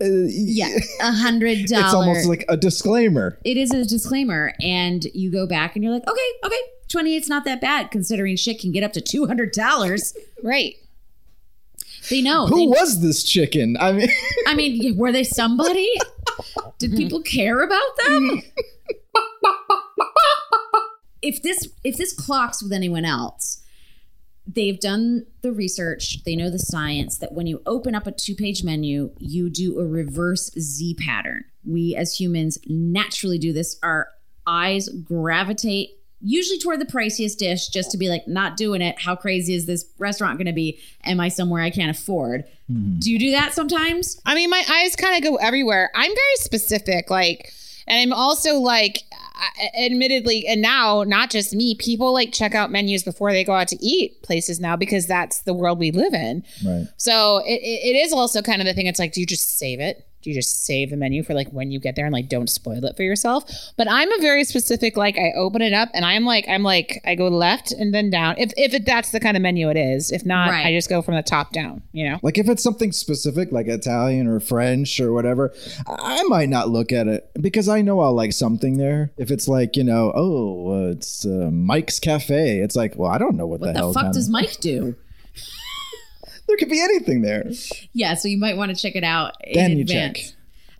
[0.00, 0.68] uh, yeah,
[1.00, 1.84] a hundred dollars.
[1.86, 3.36] It's almost like a disclaimer.
[3.44, 7.44] it is a disclaimer and you go back and you're like okay okay 28's not
[7.44, 10.76] that bad considering shit can get up to $200 Right.
[12.10, 12.46] they know.
[12.46, 13.76] Who They- was this chicken?
[13.78, 14.08] I mean,
[14.46, 15.90] i mean were they somebody?
[16.78, 16.96] Did mm-hmm.
[16.96, 18.42] people care about them?
[21.20, 23.60] If this if this clocks with anyone else
[24.48, 28.64] they've done the research they know the science that when you open up a two-page
[28.64, 31.44] menu you do a reverse z pattern.
[31.66, 33.78] We as humans naturally do this.
[33.82, 34.08] Our
[34.46, 39.14] eyes gravitate usually toward the priciest dish just to be like not doing it how
[39.14, 42.98] crazy is this restaurant going to be am i somewhere i can't afford hmm.
[42.98, 45.90] do you do that sometimes I mean, my eyes kind of go everywhere.
[45.94, 47.52] I'm very specific, like,
[47.86, 49.04] and I'm also like,
[49.78, 53.68] admittedly, and now not just me, people like check out menus before they go out
[53.68, 56.44] to eat places now because that's the world we live in.
[56.66, 56.86] right.
[56.98, 58.86] So it, it it is also kind of the thing.
[58.86, 60.06] It's like, do you just save it?
[60.22, 62.50] Do you just save the menu for like when you get there and like don't
[62.50, 63.44] spoil it for yourself?
[63.76, 64.96] But I'm a very specific.
[64.96, 68.10] Like I open it up and I'm like I'm like I go left and then
[68.10, 68.34] down.
[68.38, 70.10] If if it, that's the kind of menu it is.
[70.10, 70.66] If not, Right.
[70.66, 71.82] I just go from the top down.
[71.92, 72.18] You know.
[72.22, 75.52] Like if it's something specific, like Italian or French or whatever,
[75.86, 79.12] I I might not look at it because I know I'll like something there.
[79.16, 82.58] If it's like you know, oh, uh, it's uh, Mike's Cafe.
[82.58, 83.92] It's like, well, I don't know what, what the, the, hell.
[83.92, 84.96] fuck does mike do
[86.48, 87.44] there could be anything there.
[87.92, 90.18] yeah so you might want to check it out in Then you advance.
[90.30, 90.34] check.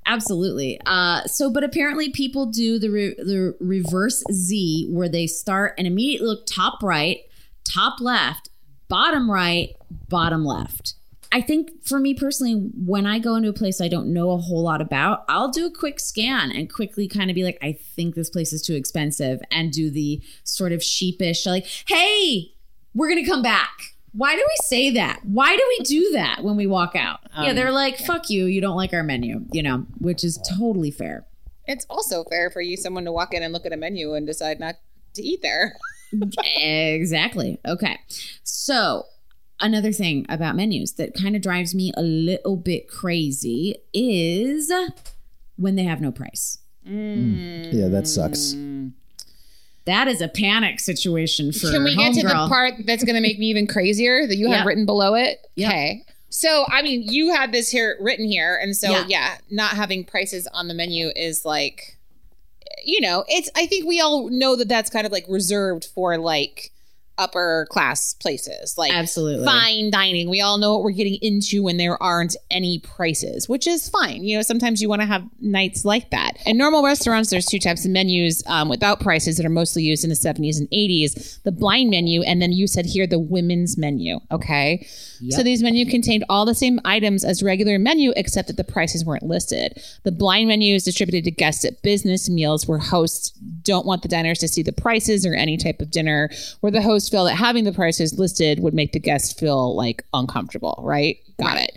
[0.06, 0.80] Absolutely.
[0.86, 5.86] Uh, so, but apparently, people do the re- the reverse Z, where they start and
[5.86, 7.18] immediately look top right,
[7.64, 8.48] top left,
[8.88, 9.76] bottom right,
[10.08, 10.94] bottom left.
[11.30, 14.38] I think for me personally, when I go into a place I don't know a
[14.38, 17.72] whole lot about, I'll do a quick scan and quickly kind of be like, I
[17.72, 22.52] think this place is too expensive, and do the sort of sheepish, like, hey,
[22.94, 23.94] we're gonna come back.
[24.12, 25.20] Why do we say that?
[25.24, 27.20] Why do we do that when we walk out?
[27.38, 30.40] yeah, um, they're like, fuck you, you don't like our menu, you know, which is
[30.58, 31.26] totally fair.
[31.66, 34.26] It's also fair for you someone to walk in and look at a menu and
[34.26, 34.76] decide not
[35.14, 35.76] to eat there.
[36.56, 37.60] exactly.
[37.66, 37.98] Okay.
[38.42, 39.04] So,
[39.60, 44.72] another thing about menus that kind of drives me a little bit crazy is
[45.56, 46.58] when they have no price.
[46.86, 47.72] Mm.
[47.72, 48.54] Yeah, that sucks.
[48.54, 48.92] Mm.
[49.88, 53.22] That is a panic situation for Can we get to the part that's going to
[53.22, 55.46] make me even crazier that you have written below it?
[55.56, 55.68] Yeah.
[55.68, 56.04] Okay.
[56.28, 58.58] So, I mean, you had this here written here.
[58.62, 59.04] And so, Yeah.
[59.08, 59.36] yeah.
[59.50, 61.96] not having prices on the menu is like,
[62.84, 66.18] you know, it's, I think we all know that that's kind of like reserved for
[66.18, 66.70] like
[67.18, 69.44] upper class places, like Absolutely.
[69.44, 70.30] fine dining.
[70.30, 74.24] We all know what we're getting into when there aren't any prices, which is fine.
[74.24, 76.32] You know, sometimes you want to have nights like that.
[76.46, 80.04] In normal restaurants, there's two types of menus um, without prices that are mostly used
[80.04, 83.76] in the 70s and 80s the blind menu, and then you said here the women's
[83.76, 84.20] menu.
[84.30, 84.86] Okay.
[85.30, 89.04] So these menu contained all the same items as regular menu, except that the prices
[89.04, 89.82] weren't listed.
[90.04, 93.30] The blind menu is distributed to guests at business meals where hosts
[93.62, 96.82] don't want the diners to see the prices or any type of dinner, where the
[97.10, 101.18] feel that having the prices listed would make the guests feel like uncomfortable, right?
[101.38, 101.72] Got it.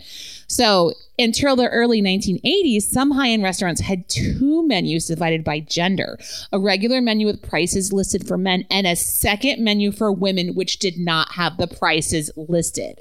[0.52, 6.18] So until the early 1980s, some high end restaurants had two menus divided by gender
[6.52, 10.78] a regular menu with prices listed for men, and a second menu for women, which
[10.78, 13.00] did not have the prices listed.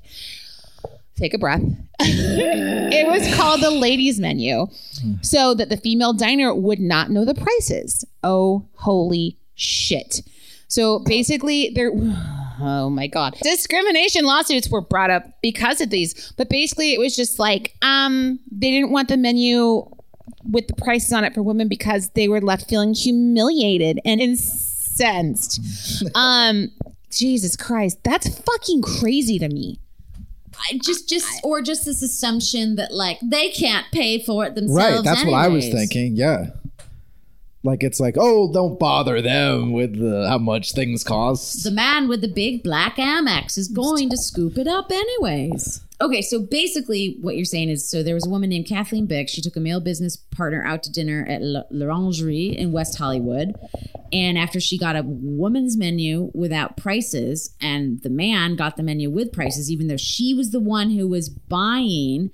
[1.17, 1.61] Take a breath.
[1.99, 4.67] it was called the ladies' menu
[5.01, 5.13] hmm.
[5.21, 8.05] so that the female diner would not know the prices.
[8.23, 10.21] Oh, holy shit.
[10.71, 11.91] So basically, there.
[12.61, 13.35] Oh my god.
[13.41, 16.31] Discrimination lawsuits were brought up because of these.
[16.37, 19.85] But basically it was just like um they didn't want the menu
[20.49, 25.59] with the prices on it for women because they were left feeling humiliated and incensed.
[26.15, 26.71] Um,
[27.09, 29.79] Jesus Christ, that's fucking crazy to me.
[30.69, 34.95] I just just or just this assumption that like they can't pay for it themselves.
[34.95, 35.03] Right.
[35.03, 36.15] That's what I was thinking.
[36.15, 36.51] Yeah.
[37.63, 41.63] Like it's like, oh, don't bother them with the, how much things cost.
[41.63, 45.81] The man with the big black Amex is going to scoop it up anyways.
[46.01, 49.29] Okay, so basically what you're saying is so there was a woman named Kathleen Bick.
[49.29, 53.53] She took a male business partner out to dinner at L'Orangerie in West Hollywood.
[54.11, 59.09] And after she got a woman's menu without prices, and the man got the menu
[59.09, 62.31] with prices, even though she was the one who was buying,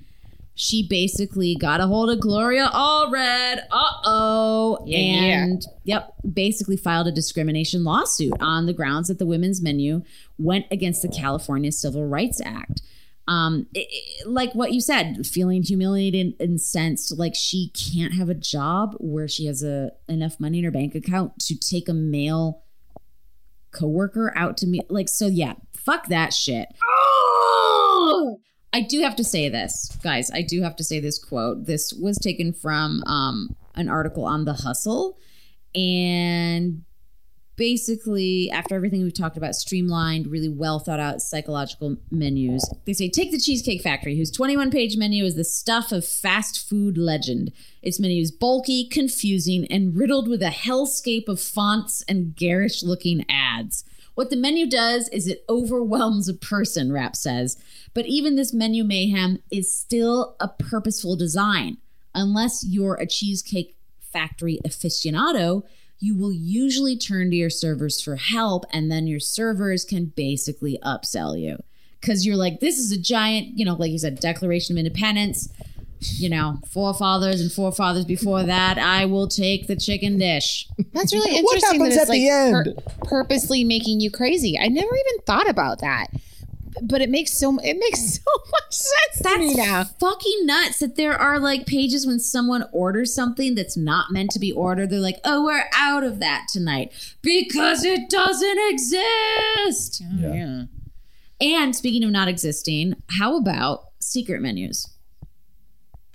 [0.59, 3.59] she basically got a hold of Gloria Allred.
[3.71, 4.79] Uh oh.
[4.87, 10.01] Yeah, and yep, basically filed a discrimination lawsuit on the grounds that the women's menu
[10.39, 12.81] went against the California Civil Rights Act.
[13.27, 18.29] Um, it- it- like what you said, feeling humiliated and incensed, like she can't have
[18.29, 21.93] a job where she has a enough money in her bank account to take a
[21.93, 22.63] male
[23.71, 24.89] coworker out to meet.
[24.89, 26.69] Like, so yeah, fuck that shit.
[28.73, 30.29] I do have to say this, guys.
[30.31, 31.65] I do have to say this quote.
[31.65, 35.17] This was taken from um, an article on The Hustle.
[35.73, 36.83] And
[37.55, 43.09] basically, after everything we've talked about, streamlined, really well thought out psychological menus, they say
[43.09, 47.51] take the Cheesecake Factory, whose 21 page menu is the stuff of fast food legend.
[47.81, 53.25] Its menu is bulky, confusing, and riddled with a hellscape of fonts and garish looking
[53.29, 53.83] ads.
[54.17, 57.55] What the menu does is it overwhelms a person, Rapp says.
[57.93, 61.77] But even this menu mayhem is still a purposeful design.
[62.15, 65.65] Unless you're a Cheesecake Factory aficionado,
[65.99, 70.79] you will usually turn to your servers for help, and then your servers can basically
[70.83, 71.61] upsell you.
[72.01, 75.47] Because you're like, this is a giant, you know, like you said, Declaration of Independence,
[75.99, 78.77] you know, forefathers and forefathers before that.
[78.77, 80.67] I will take the chicken dish.
[80.93, 81.43] That's really interesting.
[81.43, 81.79] What interesting.
[81.79, 82.83] happens that at it's the like end?
[83.03, 84.57] purposely making you crazy.
[84.59, 86.07] I never even thought about that,
[86.83, 89.85] but it makes so it makes so much sense to me now.
[89.99, 94.39] Fucking nuts that there are like pages when someone orders something that's not meant to
[94.39, 94.89] be ordered.
[94.89, 96.91] They're like, oh, we're out of that tonight
[97.21, 100.03] because it doesn't exist.
[100.05, 100.63] Oh, yeah.
[101.39, 104.87] And speaking of not existing, how about secret menus?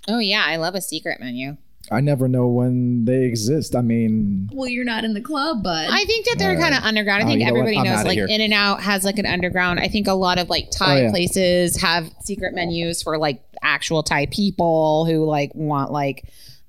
[0.07, 1.57] Oh yeah, I love a secret menu.
[1.91, 3.75] I never know when they exist.
[3.75, 6.81] I mean, Well, you're not in the club, but I think that they're kind of
[6.81, 7.23] underground.
[7.23, 8.25] I Oh, think you know everybody I'm knows like here.
[8.25, 9.81] In-N-Out has like an underground.
[9.81, 11.09] I think a lot of like Thai Oh, yeah.
[11.11, 16.25] places have secret menus for like actual Thai people who like want like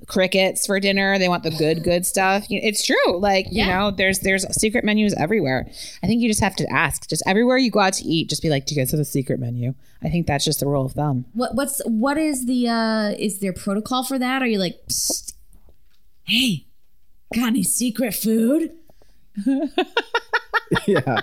[0.06, 1.18] crickets for dinner.
[1.18, 2.46] They want the good good stuff.
[2.50, 3.18] It's true.
[3.18, 5.66] Like, you know, there's there's secret menus everywhere.
[6.02, 7.08] I think you just have to ask.
[7.08, 9.04] Just everywhere you go out to eat, just be like, "Do you guys have a
[9.04, 11.24] secret menu?" I think that's just the rule of thumb.
[11.32, 14.42] what what's what is the uh is there protocol for that?
[14.42, 15.32] Are you like, Psst,
[16.24, 16.66] hey,
[17.34, 18.72] got any secret food?
[20.86, 21.20] yeah.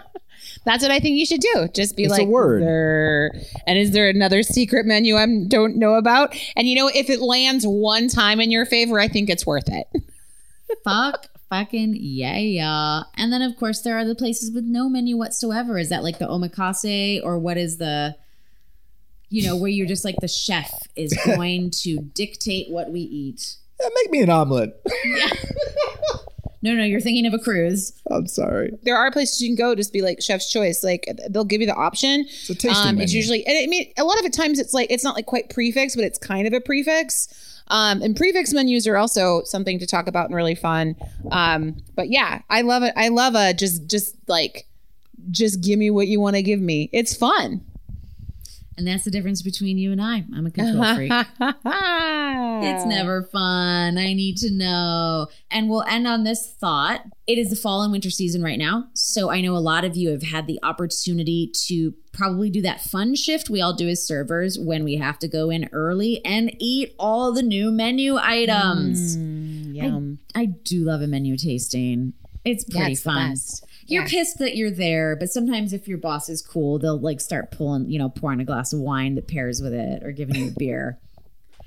[0.66, 1.68] That's what I think you should do.
[1.74, 2.62] Just be It's a like, word.
[2.62, 3.34] "There-
[3.66, 6.36] and is there another secret menu I don't know about?
[6.56, 9.68] And you know, if it lands one time in your favor, I think it's worth
[9.70, 9.88] it.
[10.84, 13.02] Fuck fucking yeah, yeah.
[13.18, 15.78] And then of course there are the places with no menu whatsoever.
[15.78, 18.16] Is that like the omakase or what is the
[19.34, 23.56] you know, where you're just like the chef is going to dictate what we eat.
[23.82, 24.80] Yeah, make me an omelet.
[26.64, 27.92] No, no, you're thinking of a cruise.
[28.12, 28.72] I'm sorry.
[28.84, 30.84] There are places you can go, just be like chef's choice.
[30.84, 32.22] Like they'll give you the option.
[32.28, 33.04] It's a tasting Um, menu.
[33.04, 35.26] it's usually, and I mean, a lot of the times it's like it's not like
[35.26, 37.28] quite prix fixe, but it's kind of a prix fixe.
[37.68, 40.96] Um, and prix fixe menus are also something to talk about and really fun.
[41.32, 42.94] Um, but yeah, I love it.
[42.96, 44.68] I love a just just like
[45.32, 46.90] just give me what you want to give me.
[46.92, 47.62] It's fun.
[48.82, 50.24] And that's the difference between you and I.
[50.36, 51.12] I'm a control freak.
[52.64, 54.00] It's never fun.
[54.00, 55.28] I need to know.
[55.52, 57.04] And we'll end on this thought.
[57.28, 58.88] It is the fall and winter season right now.
[58.96, 62.82] So I know a lot of you have had the opportunity to probably do that
[62.82, 66.52] fun shift we all do as servers when we have to go in early and
[66.58, 69.16] eat all the new menu items.
[69.16, 70.18] Yum.
[70.34, 72.14] I do love a menu tasting.
[72.44, 73.36] It's pretty fun.
[73.88, 74.10] You're Yeah.
[74.10, 77.90] pissed that you're there, but sometimes if your boss is cool, they'll like start pulling,
[77.90, 80.52] you know, pouring a glass of wine that pairs with it or giving you a
[80.58, 80.98] beer.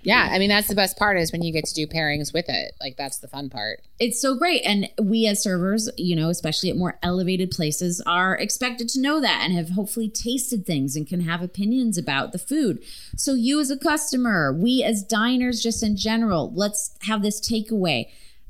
[0.06, 2.44] Yeah, I mean that's the best part is when you get to do pairings with
[2.50, 2.74] it.
[2.78, 3.80] Like that's the fun part.
[3.98, 8.36] it's so great and we as servers you know especially at more elevated places are
[8.36, 12.38] expected to know that and have hopefully tasted things and can have opinions about the
[12.38, 12.82] food
[13.16, 18.04] so you as a customer we as diners just in general let's have this takeaway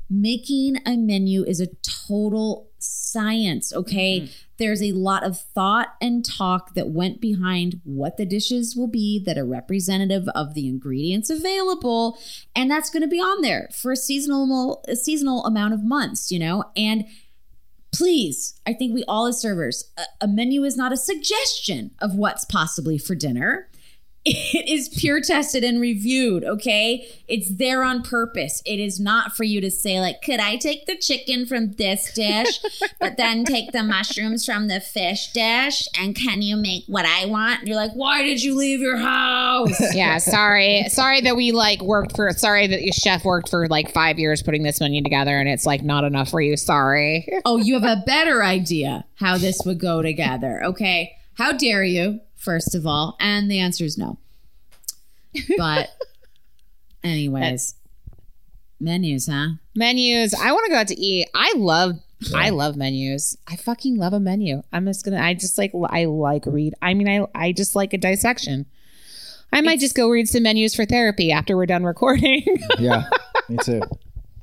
[0.09, 1.67] making a menu is a
[2.07, 4.21] total science okay?
[4.21, 4.31] Mm-hmm.
[4.57, 9.19] There's a lot of thought and talk that went behind what the dishes will be
[9.25, 12.17] that are representative of the ingredients available
[12.55, 16.31] and that's going to be on there for a seasonal a seasonal amount of months
[16.31, 16.63] you know?
[16.75, 17.05] And
[17.93, 22.15] please, I think we all as servers, a, a menu is not a suggestion of
[22.15, 23.69] what's possibly for dinner.
[24.27, 27.07] It is pure tested and reviewed, okay?
[27.27, 28.61] It's there on purpose.
[28.65, 32.11] It is not for you to say, like, could I take the chicken from this
[32.13, 32.59] dish,
[32.99, 35.87] but then take the mushrooms from the fish dish?
[35.99, 37.59] And can you make what I want?
[37.59, 39.79] And you're like, why did you leave your house?
[39.95, 40.85] Yeah, sorry.
[40.89, 44.41] sorry that we like worked for sorry that your chef worked for like 5 years
[44.41, 46.57] putting this menu together and it's like not enough for you.
[46.57, 47.27] Sorry.
[47.45, 51.15] oh, you have a better idea how this would go together, okay?
[51.35, 53.17] How dare you, first of all?
[53.19, 54.17] And the answer is no.
[55.57, 55.89] But,
[57.03, 57.75] anyways,
[58.79, 59.49] menus, huh?
[59.75, 60.33] Menus.
[60.33, 61.27] I want to go out to eat.
[61.33, 61.99] I love
[62.33, 63.37] I love menus.
[63.47, 64.63] I fucking love a menu.
[64.71, 65.19] I'm just gonna.
[65.19, 65.71] I just like.
[65.89, 66.73] I like read.
[66.81, 67.27] I mean, I.
[67.35, 68.65] I just like a dissection.
[69.51, 72.43] I might just go read some menus for therapy after we're done recording.
[72.79, 73.09] Yeah,
[73.49, 73.81] me too.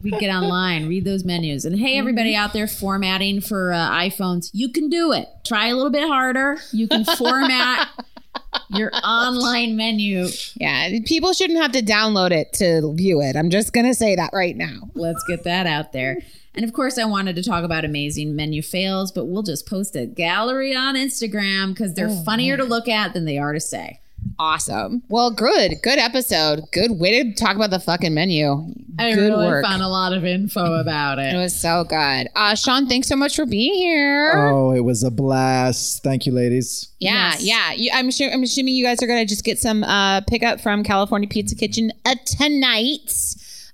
[0.03, 1.65] We get online, read those menus.
[1.65, 5.29] And hey, everybody out there formatting for uh, iPhones, you can do it.
[5.45, 6.59] Try a little bit harder.
[6.73, 7.89] You can format
[8.71, 10.29] your online menu.
[10.57, 13.37] yeah, people shouldn't have to download it to view it.
[13.37, 14.91] I'm just gonna say that right now.
[14.95, 16.19] Let's get that out there.
[16.55, 19.97] And of course, I wanted to talk about amazing menu fails, but we'll just post
[19.97, 24.01] a gallery on Instagram because they're funnier to look at than they are to say.
[24.39, 25.03] Awesome.
[25.09, 25.75] Well, good.
[25.83, 26.61] Good episode.
[26.73, 28.67] Good way to talk about the fucking menu.
[28.99, 29.65] I good really work.
[29.65, 31.37] found a lot of info about It it.
[31.37, 32.29] was so good.
[32.35, 34.33] Uh, Sean, thanks so much for being here.
[34.37, 36.03] Oh, it was a blast.
[36.03, 36.89] Thank you, ladies.
[36.99, 37.43] Yeah, Yes.
[37.45, 37.73] yeah.
[37.73, 38.31] You, I'm sure.
[38.31, 41.93] I'm assuming you guys are gonna just get some uh, pickup from California Pizza Kitchen
[42.05, 43.13] uh, tonight.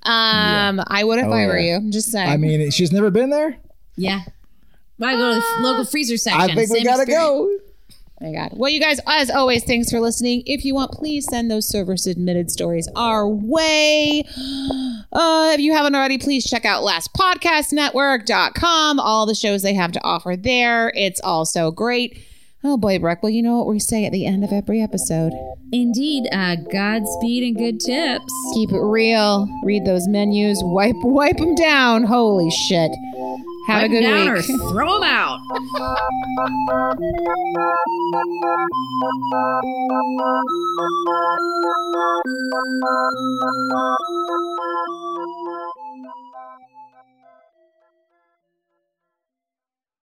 [0.05, 1.71] Um, I would if Oh, I were yeah.
[1.73, 1.77] you.
[1.77, 2.29] I'm just saying.
[2.31, 3.57] I mean, she's never been there.
[3.97, 4.21] Yeah.
[5.03, 6.41] I go to the f- local freezer section.
[6.41, 7.29] I think we Same gotta experience.
[7.29, 7.59] go.
[8.21, 8.51] My God.
[8.53, 10.43] Well, you guys, as always, thanks for listening.
[10.45, 14.25] If you want, please send those server submitted stories our way.
[15.12, 18.99] Uh, if you haven't already, please check out lastpodcastnetwork.com.
[18.99, 20.91] All the shows they have to offer there.
[20.97, 22.25] It's also great.
[22.71, 23.23] Oh boy, Brooke.
[23.23, 25.33] Well, you know what we say at the end of every episode.
[25.73, 26.29] Indeed.
[26.31, 28.31] Uh, Godspeed and good tips.
[28.53, 29.49] Keep it real.
[29.64, 30.61] Read those menus.
[30.62, 32.05] Wipe wipe them down.
[32.05, 32.91] Holy shit.
[33.69, 34.45] Have a good down week.
[34.51, 35.41] or throw them out.
[44.79, 45.48] Thank you.